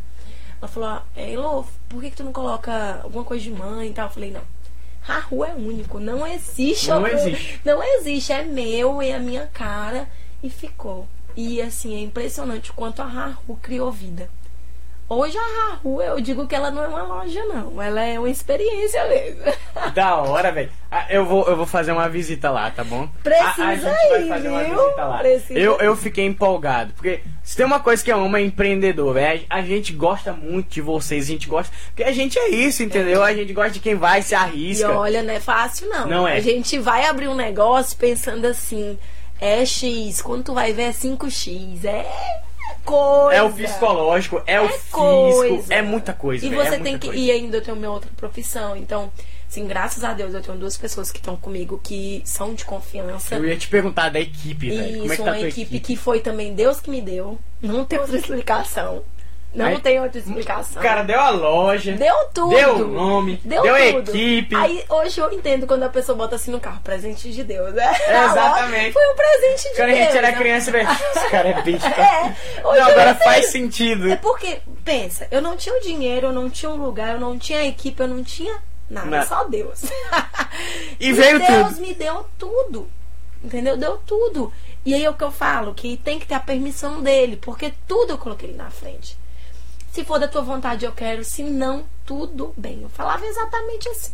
[0.60, 3.92] Ela falou, ah, Elô, por que, que tu não coloca alguma coisa de mãe e
[3.92, 4.06] tal?
[4.06, 4.42] Eu falei, não.
[5.02, 6.88] Rahu é único, não existe.
[6.88, 7.60] Não existe.
[7.64, 10.08] Não existe, é meu, é a minha cara.
[10.42, 11.06] E ficou.
[11.36, 14.28] E assim, é impressionante o quanto a Rahu criou vida.
[15.10, 15.42] Hoje a
[15.72, 17.80] Rahu, eu digo que ela não é uma loja, não.
[17.80, 19.40] Ela é uma experiência mesmo.
[19.94, 20.70] Da hora, velho.
[20.90, 23.08] Ah, eu, vou, eu vou fazer uma visita lá, tá bom?
[23.22, 24.74] Precisa a, a gente vai ir, fazer uma viu?
[24.82, 25.18] visita lá.
[25.18, 26.92] Precisa Eu, eu fiquei empolgado.
[26.92, 29.44] Porque se tem uma coisa que é uma é empreendedor, velho.
[29.48, 31.24] A gente gosta muito de vocês.
[31.24, 31.72] A gente gosta.
[31.86, 33.22] Porque a gente é isso, entendeu?
[33.22, 34.90] A gente gosta de quem vai, se E arrisca.
[34.90, 36.06] olha, não é fácil, não.
[36.06, 36.36] Não é.
[36.36, 38.98] A gente vai abrir um negócio pensando assim,
[39.40, 41.84] é X, quando tu vai ver é 5X.
[41.84, 42.04] É
[42.88, 43.36] coisa.
[43.36, 45.74] É o psicológico, é, o É físico, coisa.
[45.74, 46.44] é muita coisa.
[46.46, 47.06] E velho, você é tem que.
[47.08, 47.20] coisa.
[47.22, 48.76] E ainda eu tenho minha outra profissão.
[48.76, 49.10] Então,
[49.48, 53.34] assim, graças a Deus eu tenho duas pessoas que estão comigo que são de confiança.
[53.36, 54.98] Eu ia te perguntar da equipe, velho.
[55.00, 55.80] Como é Isso, que tá uma equipe, equipe?
[55.80, 57.38] que foi também Deus que me deu.
[57.60, 59.02] Não tem outra explicação.
[59.54, 60.78] Não Aí- tem outra explicação.
[60.80, 61.92] O cara deu a loja.
[61.96, 62.50] Deu tudo.
[62.54, 64.10] Deu o nome, deu a tudo.
[64.10, 64.54] equipe.
[64.54, 67.90] Aí hoje eu entendo quando a pessoa bota assim no carro, presente de Deus, né?
[68.08, 68.92] exatamente.
[68.92, 69.98] Foi um presente de Quando a Deus.
[69.98, 70.36] gente era né?
[70.36, 70.88] criança, velho.
[71.16, 71.86] Esse cara é bicho.
[71.86, 74.10] É, hoje Não, agora faz sentido.
[74.12, 77.38] É porque, pensa, eu não tinha o dinheiro, eu não tinha um lugar, eu não
[77.38, 78.54] tinha a equipe, eu não tinha
[78.88, 79.26] nada, Nada.
[79.26, 79.82] só Deus.
[81.00, 81.80] E veio Deus tudo.
[81.80, 82.88] me deu tudo.
[83.42, 83.76] Entendeu?
[83.76, 84.52] Deu tudo.
[84.84, 87.72] E aí é o que eu falo, que tem que ter a permissão dele, porque
[87.86, 89.16] tudo eu coloquei na frente.
[89.98, 91.24] Se for da tua vontade, eu quero.
[91.24, 92.82] Se não, tudo bem.
[92.82, 94.12] Eu falava exatamente assim.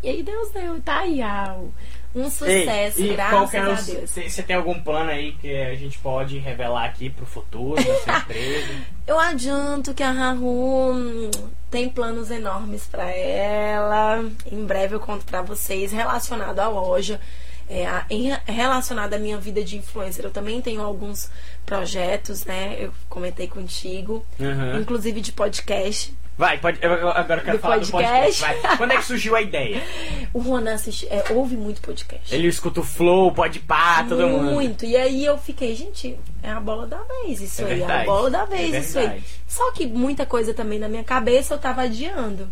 [0.00, 1.70] E aí Deus deu, tá aí, Al.
[2.14, 4.10] Um sucesso, e graças é a o- Deus.
[4.10, 8.18] Você tem algum plano aí que a gente pode revelar aqui pro futuro da sua
[8.30, 8.74] empresa?
[9.08, 11.30] Eu adianto que a Rahu hum,
[11.68, 14.24] tem planos enormes pra ela.
[14.52, 17.20] Em breve eu conto pra vocês relacionado à loja.
[17.68, 21.28] É, a- em, relacionado à minha vida de influencer, eu também tenho alguns
[21.64, 22.76] projetos, né?
[22.78, 24.80] Eu comentei contigo, Uhum.
[24.80, 26.14] inclusive de podcast.
[26.38, 28.40] Vai, pode, eu- agora eu quero Do falar do podcast.
[28.42, 28.62] podcast.
[28.68, 28.76] Vai.
[28.76, 29.82] Quando é que surgiu a ideia?
[30.34, 32.32] O Ronan assiste, é, ouve muito podcast.
[32.34, 34.52] Ele escuta o Flow, pode pá, todo mundo.
[34.52, 34.84] Muito.
[34.84, 37.70] E aí eu fiquei, gente, é a bola da vez isso É aí.
[37.70, 38.06] É a verdade.
[38.06, 39.04] bola da vez É isso aí.
[39.06, 39.26] verdade.
[39.48, 42.50] Só que muita coisa também na minha cabeça eu tava adiando.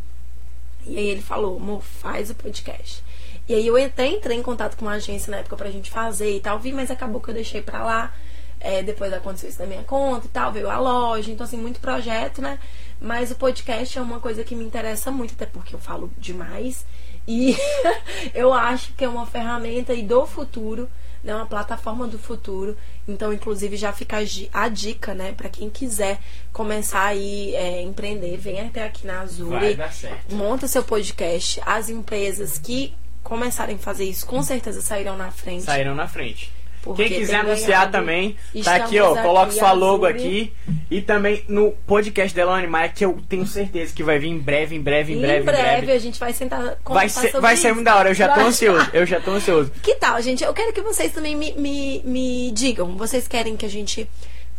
[0.87, 3.03] E aí ele falou, amor, faz o podcast.
[3.49, 6.37] E aí eu até entrei em contato com uma agência na época pra gente fazer
[6.37, 8.15] e tal, vi, mas acabou que eu deixei pra lá.
[8.61, 11.81] É, depois aconteceu isso na minha conta e tal, veio a loja, então assim, muito
[11.81, 12.59] projeto, né?
[12.99, 16.87] Mas o podcast é uma coisa que me interessa muito, até porque eu falo demais.
[17.29, 17.55] E
[18.33, 20.89] eu acho que é uma ferramenta e do futuro,
[21.23, 21.35] né?
[21.35, 22.75] Uma plataforma do futuro.
[23.07, 24.19] Então, inclusive, já fica
[24.53, 25.33] a dica, né?
[25.33, 26.19] Pra quem quiser
[26.51, 30.35] começar aí é, empreender, vem até aqui na Azul Vai dar certo.
[30.35, 31.61] monta seu podcast.
[31.67, 35.65] As empresas que começarem a fazer isso, com certeza sairão na frente.
[35.65, 36.53] Saíram na frente.
[36.83, 39.17] Porque Quem quiser anunciar também, tá aqui, ó.
[39.17, 40.19] Coloca sua logo Azul.
[40.19, 40.53] aqui.
[40.91, 44.77] E também no podcast dela Animaia, que eu tenho certeza que vai vir em breve,
[44.77, 45.93] em breve, em Em breve, em breve.
[45.93, 48.87] a gente vai sentar Vai ser, vai ser muito da hora, eu já tô ansioso.
[48.93, 49.73] Eu já tô ansioso.
[49.83, 50.45] Que tal, gente?
[50.45, 52.99] Eu quero que vocês também me, me, me digam.
[52.99, 54.07] Vocês querem que a gente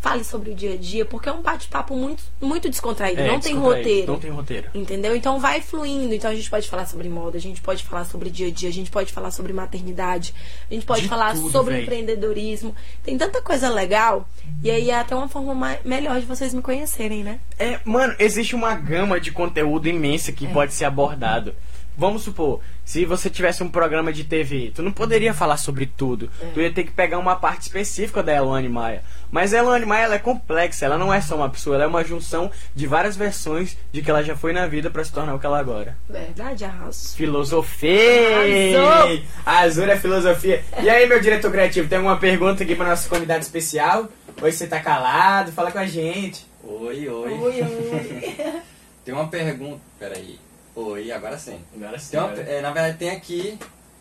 [0.09, 1.03] fale sobre o dia a dia?
[1.03, 3.21] Porque é um bate-papo muito, muito descontraído.
[3.21, 4.11] É, não tem descontraído, roteiro.
[4.11, 4.67] Não tem roteiro.
[4.75, 5.15] Entendeu?
[5.15, 6.13] Então vai fluindo.
[6.13, 8.69] Então a gente pode falar sobre moda, a gente pode falar sobre dia a dia,
[8.69, 10.33] a gente pode falar sobre maternidade,
[10.69, 11.83] a gente pode De falar tudo, sobre véi.
[11.83, 12.75] empreendedorismo.
[13.03, 14.29] Tem tanta coisa legal.
[14.63, 17.39] E aí é até uma forma mai- melhor de vocês me conhecerem, né?
[17.57, 20.33] É, mano, existe uma gama de conteúdo imensa É.
[20.33, 21.53] que pode ser abordado.
[21.97, 26.29] vamos supor, se você tivesse um programa de TV, tu não poderia falar sobre tudo.
[26.41, 26.47] É.
[26.53, 29.01] Tu ia ter que pegar uma parte específica da Elane Maia.
[29.35, 31.87] Mas a Elane Maia ela é complexa, ela não é só uma pessoa, ela é
[31.87, 35.35] uma junção de várias versões de que ela já foi na vida pra se tornar
[35.35, 35.97] o que ela é agora.
[36.09, 37.13] Verdade, arraso.
[37.17, 38.79] Filosofia!
[38.79, 39.23] Arrasou!
[39.45, 40.63] Azul é filosofia.
[40.81, 44.07] E aí, meu diretor criativo, tem alguma pergunta aqui pra nossa convidada especial?
[44.41, 46.47] Hoje você tá calado, fala com a gente.
[46.63, 47.33] Oi, oi.
[47.33, 48.35] Oi, oi.
[49.03, 49.81] Tem uma pergunta.
[49.99, 50.39] Peraí.
[50.73, 51.59] Oi, agora sim.
[51.75, 52.11] Agora sim.
[52.11, 53.59] Tem uma- é, na verdade, tem aqui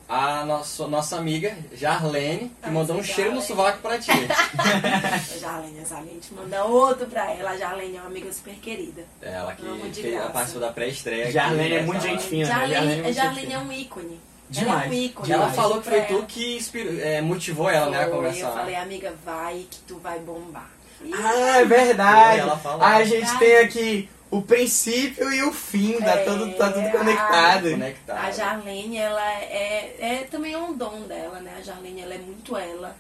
[0.08, 4.10] a nossa, nossa amiga Jarlene, que mandou um cheiro no sovaco pra ti.
[4.14, 7.50] A Jarlene, a gente manda outro pra ela.
[7.50, 9.02] A Jarlene é uma amiga super querida.
[9.22, 10.30] Ela que Amo de fez, graça.
[10.30, 11.30] participou da pré-estreia.
[11.30, 11.86] Jarlene é né?
[11.86, 12.52] muito gente fina, né?
[12.52, 14.20] Jarlene é Jarlene, muito Jarlene é um ícone.
[14.50, 15.32] Demais, Ela é um ícone.
[15.32, 18.46] Ela eu falou que foi tu que inspirou, é, motivou ela, né, a começar.
[18.48, 20.70] Eu falei, amiga, vai que tu vai bombar.
[21.02, 22.40] E Ah, é verdade.
[22.40, 22.82] Ela falou.
[22.84, 24.08] A gente tem aqui
[24.38, 27.70] o princípio e o fim, tá, É, tudo, tá tudo a- conectado.
[27.70, 28.18] Conectado.
[28.26, 31.52] A Jarlene, ela é, é também é um dom dela, né?
[31.58, 32.96] A Jarlene, ela é muito ela.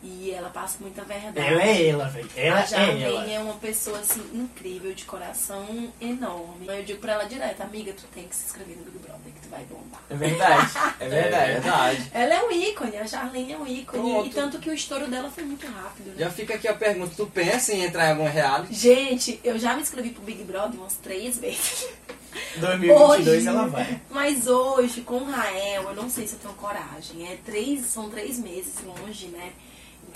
[0.00, 1.40] E ela passa muita verdade.
[1.40, 2.30] Ela é ela, velho.
[2.36, 3.30] Ela a é ela.
[3.30, 6.68] é uma pessoa, assim, incrível, de coração enorme.
[6.68, 9.40] Eu digo pra ela direto, amiga, tu tem que se inscrever no Big Brother, que
[9.40, 10.00] tu vai bombar.
[10.08, 10.70] É verdade,
[11.00, 11.52] é É verdade.
[11.52, 12.10] verdade.
[12.14, 14.10] Ela é um ícone, a Jarlene é um ícone.
[14.12, 14.26] Pronto.
[14.28, 16.14] E tanto que o estouro dela foi muito rápido, né?
[16.18, 18.72] Já fica aqui a pergunta: tu pensa em entrar em algum reality?
[18.74, 21.88] Gente, eu já me inscrevi pro Big Brother umas três vezes.
[22.56, 24.00] 2022 Hoje, ela vai.
[24.10, 27.26] Mas hoje, com o Rael, eu não sei se eu tenho coragem.
[27.32, 29.50] É três, são três meses longe, né?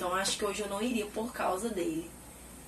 [0.05, 2.11] Então acho que hoje eu não iria por causa dele.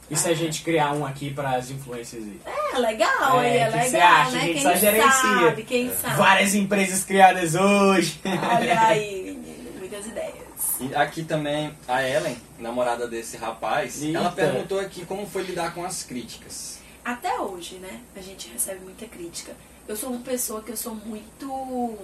[0.09, 2.41] E se a gente criar um aqui para as influências aí?
[2.47, 4.31] É legal, É, é que que você legal, acha?
[4.31, 4.39] né?
[4.39, 5.11] A gente Quem só gerencia.
[5.11, 6.15] sabe, quem sabe.
[6.17, 8.21] Várias empresas criadas hoje.
[8.25, 9.37] Olha aí,
[9.81, 10.45] muitas ideias.
[10.79, 14.17] E aqui também a Ellen, namorada desse rapaz, Eita.
[14.19, 16.79] ela perguntou aqui como foi lidar com as críticas.
[17.05, 18.01] Até hoje, né?
[18.15, 19.57] A gente recebe muita crítica.
[19.89, 21.99] Eu sou uma pessoa que eu sou muito.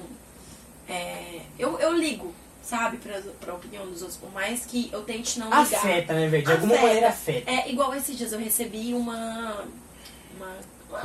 [0.89, 5.39] é, eu, eu ligo, sabe, pra, pra opinião dos outros, por mais que eu tente
[5.39, 5.63] não ligar.
[5.63, 6.45] Afeta, né, velho?
[6.45, 6.87] De alguma Afeta.
[6.87, 7.51] maneira afeta.
[7.51, 9.65] É, igual esses dias eu recebi uma,
[10.37, 10.57] uma.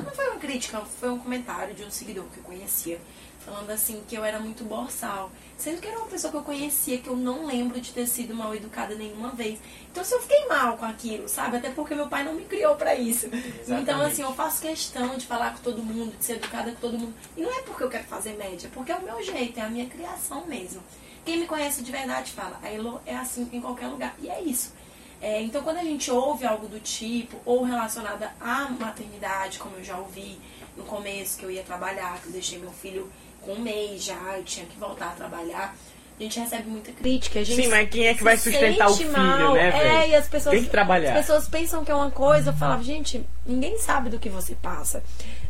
[0.04, 3.00] Não foi uma crítica, foi um comentário de um seguidor que eu conhecia.
[3.46, 5.32] Falando assim que eu era muito borsal.
[5.56, 8.34] Sendo que era uma pessoa que eu conhecia, que eu não lembro de ter sido
[8.34, 9.60] mal educada nenhuma vez.
[9.92, 11.58] Então se eu fiquei mal com aquilo, sabe?
[11.58, 13.28] Até porque meu pai não me criou pra isso.
[13.68, 16.98] Então assim, eu faço questão de falar com todo mundo, de ser educada com todo
[16.98, 17.14] mundo.
[17.38, 19.70] E não é porque eu quero fazer média, porque é o meu jeito, é a
[19.70, 20.82] minha criação mesmo.
[21.26, 24.16] Quem me conhece de verdade fala, a Elo é assim em qualquer lugar.
[24.22, 24.74] E é isso.
[25.22, 29.84] É, então, quando a gente ouve algo do tipo, ou relacionada à maternidade, como eu
[29.84, 30.38] já ouvi
[30.78, 33.12] no começo, que eu ia trabalhar, que eu deixei meu filho
[33.42, 35.76] com um mês já, eu tinha que voltar a trabalhar,
[36.18, 37.40] a gente recebe muita crítica.
[37.40, 39.54] A gente Sim, mas quem é que se vai sustentar o filho, mal.
[39.54, 39.88] né, velho?
[39.88, 41.14] É, e as pessoas, Tem que trabalhar.
[41.14, 44.56] As pessoas pensam que é uma coisa, eu falava, gente, ninguém sabe do que você
[44.56, 45.04] passa.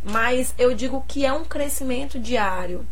[0.03, 2.86] Mas eu digo que é um crescimento diário.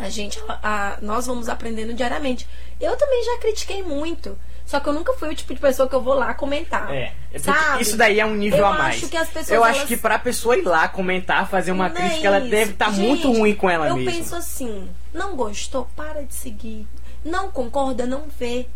[0.00, 2.46] A gente, a- a- nós vamos aprendendo diariamente.
[2.80, 4.38] Eu também já critiquei muito.
[4.64, 6.92] Só que eu nunca fui o tipo de pessoa que eu vou lá comentar.
[6.92, 7.82] É, é Sabe?
[7.82, 8.96] isso daí é um nível Eu a mais.
[8.96, 11.88] acho que as pessoas, eu acho elas- que pra pessoa ir lá comentar, fazer uma
[11.88, 12.50] Não é crítica, ela isso.
[12.50, 14.12] deve estar Gente, muito ruim com ela eu mesma.
[14.12, 15.88] penso assim, não gostou?
[15.96, 16.86] Para de seguir.
[17.24, 18.04] Não concorda?
[18.06, 18.66] Não vê.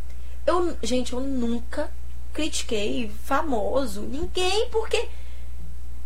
[0.47, 1.91] Eu, gente, eu nunca
[2.33, 5.09] critiquei famoso, ninguém, porque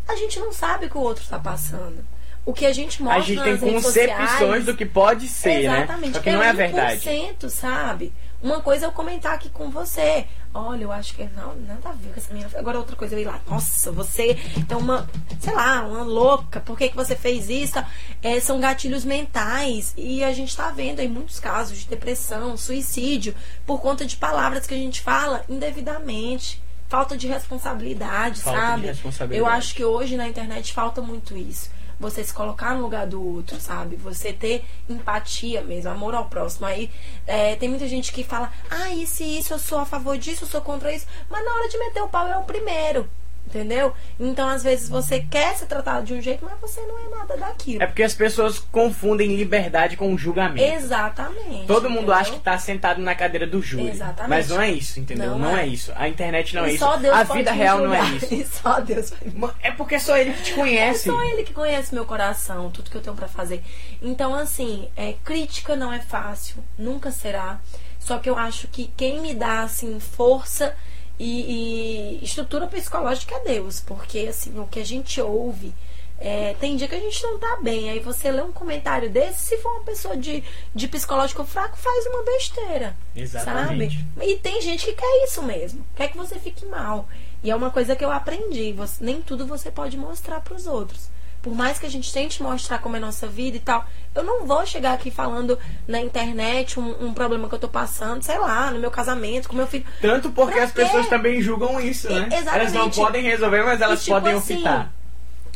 [0.09, 2.05] a gente não sabe o que o outro tá passando.
[2.47, 5.27] O que a gente mostra a gente tem nas redes concepções sociais, do que pode
[5.27, 6.07] ser, Exatamente.
[6.07, 6.15] né?
[6.15, 7.01] Só que não é a verdade.
[7.01, 8.13] 1%, sabe?
[8.41, 10.27] Uma coisa é eu comentar aqui com você.
[10.55, 12.49] Olha, eu acho que não, nada a ver com essa minha.
[12.55, 13.41] Agora outra coisa eu ir lá.
[13.51, 14.39] Nossa, você
[14.69, 15.09] é uma,
[15.41, 16.61] sei lá, uma louca.
[16.61, 17.83] Por que, que você fez isso?
[18.23, 19.93] É, são gatilhos mentais.
[19.97, 23.35] E a gente tá vendo aí muitos casos de depressão, suicídio,
[23.67, 26.63] por conta de palavras que a gente fala indevidamente.
[26.89, 28.87] Falta de responsabilidade, Falta de sabe?
[28.87, 29.39] responsabilidade.
[29.41, 31.69] Eu acho que hoje na internet falta muito isso.
[31.99, 33.97] Você se colocar no lugar do outro, sabe?
[33.97, 36.67] Você ter empatia mesmo, amor ao próximo.
[36.67, 36.91] Aí
[37.27, 40.45] é, tem muita gente que fala, ah, isso e isso, eu sou a favor disso,
[40.45, 41.07] eu sou contra isso.
[41.31, 43.09] Mas na hora de meter o pau é o primeiro.
[43.47, 43.95] Entendeu?
[44.19, 47.37] Então, às vezes, você quer ser tratado de um jeito, mas você não é nada
[47.37, 47.81] daquilo.
[47.83, 50.63] É porque as pessoas confundem liberdade com julgamento.
[50.75, 51.65] Exatamente.
[51.67, 52.15] Todo mundo entendeu?
[52.15, 53.89] acha que tá sentado na cadeira do júri.
[53.89, 54.29] Exatamente.
[54.29, 55.31] Mas não é isso, entendeu?
[55.31, 55.63] Não, Não é.
[55.63, 55.67] é.
[55.69, 55.93] isso.
[55.95, 56.85] A internet não é E isso.
[56.85, 58.17] só Deus a vida real não é julgar.
[58.17, 58.35] isso.
[58.35, 61.09] E só Deus vai É porque só ele que te É conhece.
[61.09, 63.63] só ele que conhece meu coração, tudo que eu tenho pra fazer.
[64.03, 67.61] Então, assim, é, crítica não é fácil, nunca será.
[68.01, 70.75] Só que eu acho que quem me dá, assim, força
[71.19, 73.81] e, e estrutura psicológica é Deus.
[73.81, 75.75] Porque, assim, o que a gente ouve.
[76.19, 77.91] é, tem dia que a gente não tá bem.
[77.91, 80.43] Aí você lê um comentário desse, se for uma pessoa de,
[80.75, 82.97] de psicológico fraco, faz uma besteira.
[83.15, 83.99] Exatamente.
[83.99, 84.33] Sabe?
[84.33, 85.85] E tem gente que quer isso mesmo.
[85.95, 87.09] Quer que você fique mal.
[87.43, 88.73] E é uma coisa que eu aprendi.
[88.73, 91.11] Você, nem tudo você pode mostrar pros outros.
[91.47, 93.85] Por mais que a gente tente mostrar como é nossa vida e tal,
[94.17, 98.21] eu não vou chegar aqui falando na internet um, um problema que eu tô passando,
[98.25, 99.87] sei lá, no meu casamento, com meu filho.
[100.01, 100.83] Tanto porque Pra as quê?
[100.83, 102.27] pessoas também julgam isso, né?
[102.33, 102.49] Exatamente.
[102.49, 104.93] Elas não podem resolver, mas elas E, tipo podem assim, optar.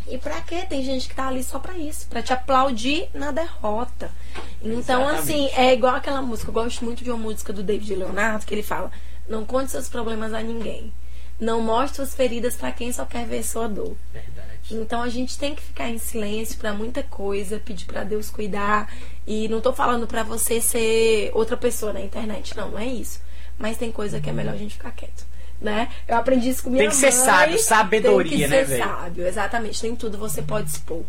[0.06, 0.64] E pra quê?
[0.68, 4.12] Tem gente que tá ali só pra isso, pra te aplaudir na derrota.
[4.62, 5.18] Então, Exatamente.
[5.18, 6.50] assim, é igual aquela música.
[6.50, 8.92] Eu gosto muito de uma música do David Leonardo que ele fala:
[9.28, 10.92] Não conte seus problemas a ninguém.
[11.40, 13.96] Não mostre suas feridas pra quem só quer ver sua dor.
[14.12, 14.49] Verdade.
[14.74, 18.92] Então a gente tem que ficar em silêncio pra muita coisa, pedir pra Deus cuidar.
[19.26, 23.20] E não tô falando pra você ser outra pessoa na internet, não, não é isso.
[23.58, 25.24] Mas tem coisa que é melhor a gente ficar quieto,
[25.60, 25.88] né?
[26.08, 27.24] Eu aprendi isso com minha Tem que ser mãe.
[27.24, 28.84] sábio, sabedoria, tem que né, ser velho?
[28.84, 29.82] sábio, exatamente.
[29.82, 31.02] Nem tudo você pode expor,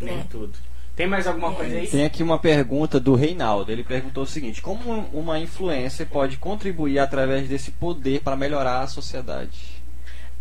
[0.00, 0.26] Nem né?
[0.28, 0.52] tudo.
[0.96, 1.86] Tem mais alguma coisa aí?
[1.86, 3.72] Tem aqui uma pergunta do Reinaldo.
[3.72, 8.86] Ele perguntou o seguinte: Como uma influencer pode contribuir através desse poder para melhorar a
[8.86, 9.81] sociedade?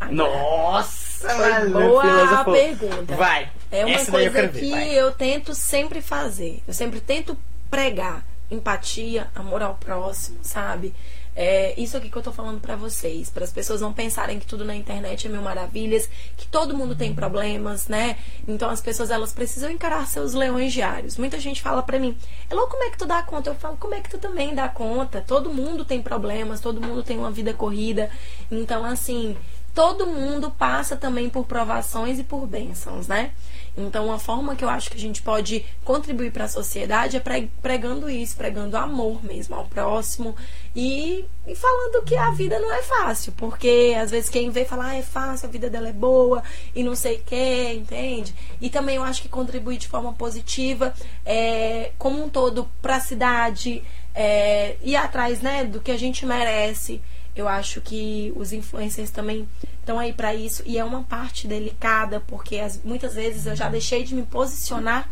[0.10, 2.52] Nossa, mano, boa filósofo.
[2.52, 3.16] pergunta.
[3.16, 3.50] Vai.
[3.72, 4.90] É uma Essa eu coisa ver, que vai.
[4.94, 6.62] eu tento sempre fazer.
[6.68, 7.38] Eu sempre tento
[7.70, 10.94] pregar empatia, amor ao próximo, sabe?
[11.34, 14.46] É isso aqui que eu tô falando pra vocês, para as pessoas não pensarem que
[14.46, 18.18] tudo na internet é mil maravilhas, que todo mundo tem problemas, né?
[18.46, 21.18] Então as pessoas elas precisam encarar seus leões diários.
[21.18, 22.18] Muita gente fala pra mim:
[22.50, 24.68] "Elô, como é que tu dá conta?" Eu falo: "Como é que tu também dá
[24.68, 25.24] conta?
[25.26, 28.10] Todo mundo tem problemas, todo mundo tem uma vida corrida".
[28.52, 29.38] Então assim,
[29.74, 33.32] todo mundo passa também por provações e por bênçãos, né?
[33.78, 37.22] Então, uma forma que eu acho que a gente pode contribuir para a sociedade é
[37.22, 40.36] pre- pregando isso, pregando amor mesmo ao próximo
[40.76, 44.88] e, e falando que a vida não é fácil, porque às vezes quem vê fala,
[44.88, 46.44] ah, é fácil, a vida dela é boa
[46.76, 48.36] e não sei o que, entende?
[48.60, 50.94] E também eu acho que contribuir de forma positiva,
[51.26, 53.82] é, como um todo, para a cidade,
[54.14, 57.02] é, ir atrás né, do que a gente merece.
[57.36, 59.48] Eu acho que os influencers também
[59.80, 63.70] estão aí para isso e é uma parte delicada porque as- muitas vezes eu já
[63.70, 65.10] deixei de me posicionar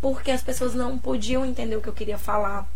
[0.00, 2.66] porque as pessoas não podiam entender o que eu queria falar.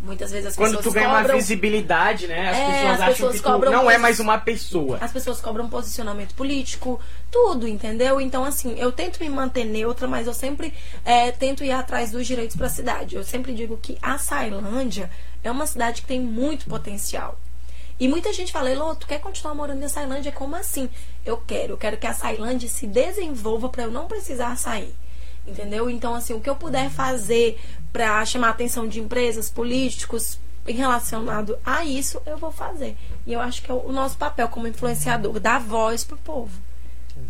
[0.00, 2.50] Muitas vezes as Quando pessoas tu ganha uma cobram, visibilidade, né?
[2.50, 4.98] As É, pessoas as acham pessoas que tu cobram não é mais uma pessoa.
[5.00, 7.00] as pessoas cobram posicionamento político,
[7.30, 8.20] tudo, entendeu?
[8.20, 10.72] Então, assim, eu tento me manter neutra, mas eu sempre
[11.04, 13.16] é, tento ir atrás dos direitos para a cidade.
[13.16, 15.10] Eu sempre digo que a Sailândia
[15.42, 17.38] é uma cidade que tem muito potencial.
[17.98, 20.30] E muita gente fala, Elô, tu quer continuar morando em Sailândia?
[20.30, 20.88] Como assim?
[21.24, 24.94] Eu quero, eu quero que a Sailândia se desenvolva para eu não precisar sair.
[25.46, 25.88] Entendeu?
[25.88, 27.58] Então, assim, o que eu puder fazer
[27.92, 32.96] para chamar a atenção de empresas, políticos, em relacionado a isso, eu vou fazer.
[33.26, 36.52] E eu acho que é o nosso papel como influenciador, dar voz pro povo.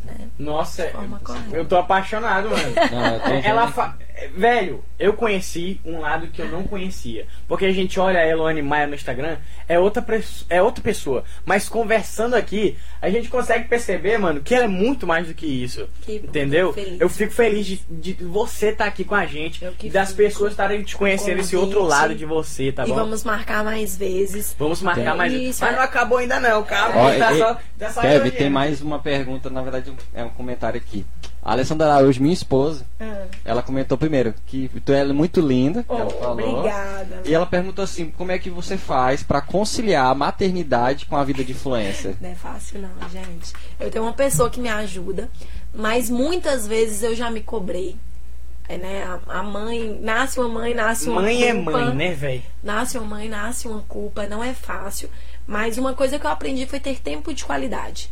[0.05, 0.29] Né?
[0.39, 0.89] Nossa,
[1.23, 1.57] correta.
[1.57, 2.75] eu tô apaixonado, mano.
[2.91, 3.97] Não, eu tô Ela fa...
[4.35, 7.27] Velho, eu conheci um lado que eu não conhecia.
[7.47, 9.37] Porque a gente olha a Eloane Maia no Instagram,
[9.69, 10.05] é outra,
[10.49, 11.23] é outra pessoa.
[11.45, 15.47] Mas conversando aqui, a gente consegue perceber, mano, que ela é muito mais do que
[15.47, 15.89] isso.
[16.03, 16.73] Que entendeu?
[16.73, 17.01] feliz.
[17.01, 19.63] Eu fico feliz de, de você estar aqui com a gente.
[19.93, 20.23] Das fico.
[20.23, 22.95] pessoas estarem te conhecendo esse outro lado de você, tá e bom?
[22.95, 24.57] vamos marcar mais vezes.
[24.59, 25.17] Vamos marcar Tem.
[25.17, 25.33] mais.
[25.33, 25.77] Isso, Mas é.
[25.77, 26.97] não acabou ainda não, calma.
[27.03, 30.31] Ó, tá e- só, tá só Kevin, tem mais uma pergunta, na verdade é um
[30.31, 31.05] comentário aqui.
[31.47, 35.95] A Alessandra Araújo, minha esposa, Ah, ela comentou primeiro que tu é muito linda, oh,
[35.97, 36.51] ela falou.
[36.59, 37.23] obrigada.
[37.25, 41.23] E ela perguntou assim, como é que você faz pra conciliar a maternidade com a
[41.23, 42.17] vida de influencer?
[42.21, 43.53] Não é fácil não, gente.
[43.79, 45.31] Eu tenho uma pessoa que me ajuda,
[45.73, 47.95] mas muitas vezes eu já me cobrei.
[48.69, 49.05] É, né?
[49.29, 51.71] a, a mãe, nasce uma mãe, nasce uma Mãe é culpa.
[51.71, 52.43] mãe, né, velho?
[52.61, 55.09] Nasce uma mãe, nasce uma culpa, não é fácil.
[55.47, 58.11] Mas uma coisa que eu aprendi foi ter tempo de qualidade.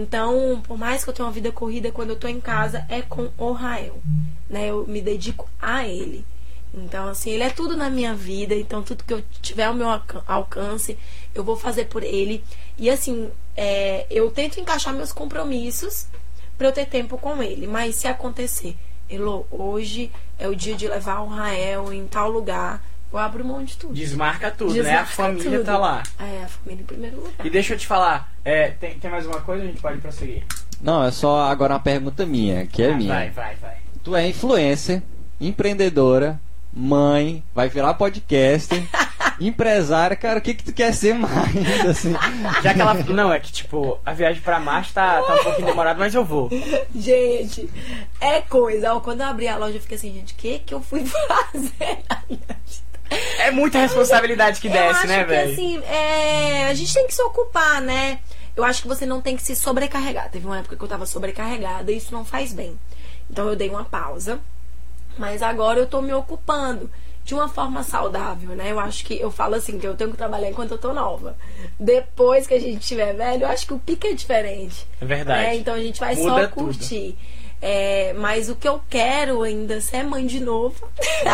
[0.00, 3.02] Então, por mais que eu tenha uma vida corrida, quando eu tô em casa, é
[3.02, 4.00] com o Rael.
[4.48, 4.68] Né?
[4.68, 6.24] Eu me dedico a ele.
[6.74, 8.54] Então, assim, ele é tudo na minha vida.
[8.54, 10.96] Então, tudo que eu tiver ao meu alcan- alcance,
[11.34, 12.42] eu vou fazer por ele.
[12.78, 16.06] E, assim, é, eu tento encaixar meus compromissos
[16.56, 17.66] pra eu ter tempo com ele.
[17.66, 18.76] Mas se acontecer,
[19.10, 22.82] Elô, hoje é o dia de levar o Rael em tal lugar,
[23.12, 23.92] eu abro mão de tudo.
[23.94, 24.80] Desmarca tudo, né?
[24.80, 25.64] A Desmarca família tudo.
[25.64, 26.02] tá lá.
[26.18, 27.32] É, a família em primeiro lugar.
[27.44, 29.62] E deixa eu te falar, é, tem, tem mais uma coisa?
[29.64, 30.42] A gente pode prosseguir.
[30.80, 33.14] Não, é só agora uma pergunta minha, que é Ah, minha.
[33.14, 33.76] Vai, vai, vai.
[34.02, 35.02] Tu é influencer,
[35.40, 36.40] empreendedora,
[36.72, 38.82] mãe, vai virar podcaster,
[39.40, 41.54] empresária, cara, o que que tu quer ser mais,
[41.88, 42.12] assim?
[42.62, 42.94] Já que ela.
[42.94, 46.24] Não, é que tipo, a viagem pra Marte tá, tá um pouquinho demorada, mas eu
[46.24, 46.50] vou.
[46.94, 47.68] Gente,
[48.20, 48.94] é coisa.
[48.94, 51.04] Ó, quando eu abri a loja, eu fiquei assim, gente, o que que eu fui
[51.06, 52.81] fazer na minha vida?
[53.38, 55.52] É muita responsabilidade que desce, né, velho?
[55.52, 58.18] assim, é, a gente tem que se ocupar, né?
[58.54, 60.30] Eu acho que você não tem que se sobrecarregar.
[60.30, 62.78] Teve uma época que eu tava sobrecarregada e isso não faz bem.
[63.30, 64.38] Então eu dei uma pausa.
[65.18, 66.90] Mas agora eu tô me ocupando
[67.24, 68.70] de uma forma saudável, né?
[68.70, 71.36] Eu acho que eu falo assim, que eu tenho que trabalhar enquanto eu tô nova.
[71.78, 74.86] Depois que a gente tiver velho, eu acho que o pique é diferente.
[75.00, 75.42] É verdade.
[75.42, 75.56] né?
[75.56, 76.78] Então a gente vai Muda só tudo.
[77.64, 80.88] É, mas o que eu quero ainda é mãe de novo.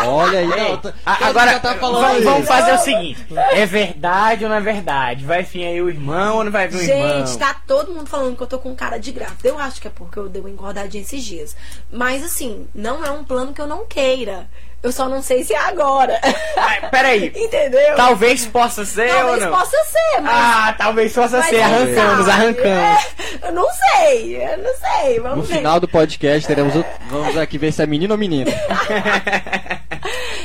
[0.07, 4.51] Olha aí, Ei, tá- agora tá falando vamos, vamos fazer o seguinte: é verdade ou
[4.51, 5.25] não é verdade?
[5.25, 7.27] Vai vir aí o irmão ou não vai vir o irmão?
[7.27, 9.49] Gente, tá todo mundo falando que eu tô com cara de grávida.
[9.49, 11.57] Eu acho que é porque eu dei uma engordadinha esses dias.
[11.91, 14.51] Mas assim, não é um plano que eu não queira.
[14.81, 16.21] Eu só não sei se é agora.
[16.57, 17.27] Mas, peraí.
[17.35, 17.97] Entendeu?
[17.97, 19.51] Talvez possa ser ou Talvez não?
[19.51, 20.33] possa ser, mas.
[20.33, 21.61] Ah, talvez possa mas ser.
[21.63, 22.31] Arrancamos, sabe?
[22.31, 23.05] arrancamos.
[23.43, 25.21] É, eu não sei, eu não sei.
[25.21, 25.57] Vamos No ver.
[25.57, 26.85] final do podcast teremos o...
[27.11, 28.51] Vamos aqui ver se é menino ou menina.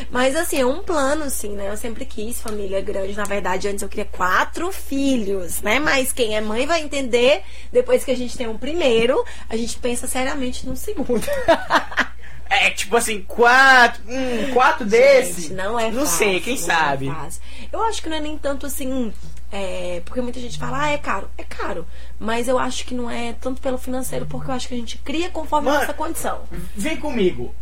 [0.09, 1.69] Mas assim, é um plano, assim, né?
[1.69, 3.15] Eu sempre quis família grande.
[3.15, 5.79] Na verdade, antes eu queria quatro filhos, né?
[5.79, 7.41] Mas quem é mãe vai entender.
[7.71, 11.25] Depois que a gente tem um primeiro, a gente pensa seriamente no segundo.
[12.56, 14.01] É tipo assim, quatro.
[14.08, 15.41] Hum, quatro desse.
[15.43, 17.08] Gente, não é Não fácil, sei, quem não é sabe?
[17.08, 17.41] fácil.
[17.72, 19.12] Eu acho que não é nem tanto assim.
[19.51, 21.30] é, porque muita gente fala, ah, é caro.
[21.38, 21.88] É caro.
[22.20, 24.97] Mas eu acho que não é tanto pelo financeiro, porque eu acho que a gente
[24.99, 26.41] cria conforme a Mano, nossa condição.
[26.76, 27.54] Vem comigo.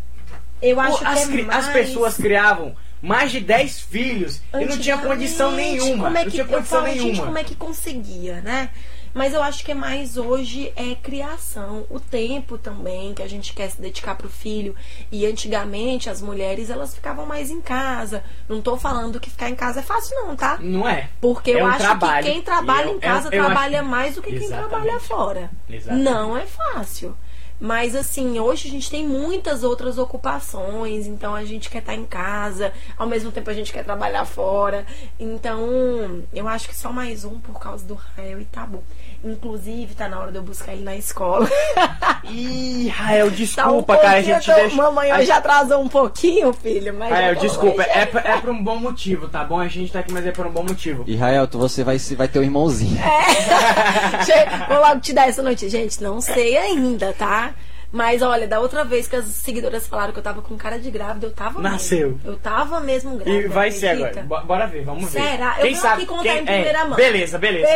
[0.62, 1.66] Eu acho as, que é cri- mais...
[1.68, 6.04] as pessoas criavam mais de 10 filhos e não tinha condição nenhuma.
[6.06, 7.26] Como é não que, tinha eu condição falo, gente, nenhuma.
[7.26, 8.70] como é que conseguia, né?
[9.14, 13.53] Mas eu acho que é mais hoje é criação, o tempo também que a gente
[13.53, 14.76] quer se dedicar pro filho.
[15.12, 18.24] E antigamente as mulheres elas ficavam mais em casa.
[18.47, 20.57] Não tô falando que ficar em casa é fácil não, tá?
[20.62, 21.09] Não é.
[21.20, 22.26] Porque É eu um acho trabalho.
[22.26, 24.70] que quem trabalha eu- em casa eu- eu trabalha acho- mais do que quem Exatamente.
[24.70, 25.51] trabalha fora.
[25.70, 26.03] Exatamente.
[26.03, 27.18] Não é fácil.
[27.62, 32.05] Mas assim, hoje a gente tem muitas outras ocupações, então a gente quer estar em
[32.05, 34.84] casa, ao mesmo tempo a gente quer trabalhar fora.
[35.20, 38.82] Então, eu acho que só mais um por causa do Rael e tá bom.
[39.24, 41.47] Inclusive, tá na hora de eu buscar ele na escola.
[42.26, 44.17] Ih, Rael, Tá um desculpa, cara.
[44.17, 44.76] A gente tô- deixa.
[44.76, 47.09] Mamãe a hoje atrasou um pouquinho, filho, mas.
[47.11, 47.84] Rael, desculpa.
[47.84, 49.59] É, pra- é por um bom motivo, tá bom?
[49.59, 51.03] A gente tá aqui, mas é por um bom motivo.
[51.07, 52.97] Israel, tu, você vai, se- vai ter um irmãozinho.
[54.26, 55.69] Che- Vou logo te dar essa notícia.
[55.69, 57.51] Gente, não sei ainda, tá?
[57.92, 60.89] Mas olha, da outra vez que as seguidoras falaram que eu tava com cara de
[60.89, 62.12] grávida, eu tava Nasceu.
[62.12, 62.22] mesmo.
[62.24, 63.46] Eu tava mesmo grávida.
[63.46, 64.24] E vai ser agora.
[64.24, 65.22] Bo- Bora ver, vamos ver.
[65.22, 65.56] Será?
[65.58, 66.38] Eu Quem vou sabe aqui contar quem...
[66.42, 66.96] em primeira é, mão.
[66.96, 67.68] Beleza, beleza.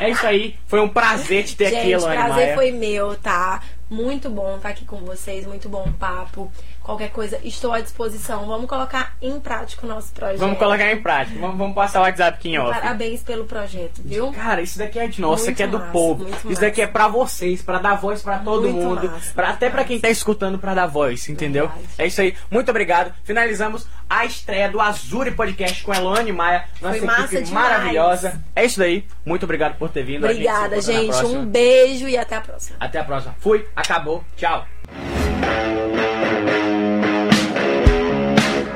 [0.00, 0.56] É isso aí.
[0.66, 2.54] Foi um prazer te ter aqui, Gente, Elane prazer Maia.
[2.56, 3.62] foi meu, tá?
[3.88, 6.50] Muito bom estar aqui com vocês, muito bom o papo.
[6.82, 8.46] Qualquer coisa, estou à disposição.
[8.46, 10.38] Vamos colocar em prática o nosso projeto.
[10.38, 11.38] Vamos colocar em prática.
[11.38, 12.78] Vamos, vamos passar o WhatsApp aqui em off.
[12.80, 14.32] Parabéns pelo projeto, viu?
[14.32, 16.26] Cara, isso daqui é de nós, isso Muito aqui é do massa, povo.
[16.50, 19.70] Isso daqui é pra vocês, pra dar voz pra todo Muito mundo, massa, pra, até
[19.70, 21.68] pra quem tá escutando pra dar voz, entendeu?
[21.68, 21.88] Verdade.
[21.98, 22.34] É isso aí.
[22.50, 23.14] Muito obrigado.
[23.22, 27.70] Finalizamos a estreia do Azuri Podcast com a Elane Maia, nossa Foi massa equipe demais.
[27.70, 28.42] maravilhosa.
[28.54, 29.06] É isso daí.
[29.24, 30.24] Muito obrigado por ter vindo.
[30.24, 31.12] Obrigada, gente.
[31.12, 31.24] gente.
[31.26, 32.76] Um beijo e até a próxima.
[32.78, 33.34] Até a próxima.
[33.38, 34.24] Fui, acabou.
[34.36, 34.66] Tchau.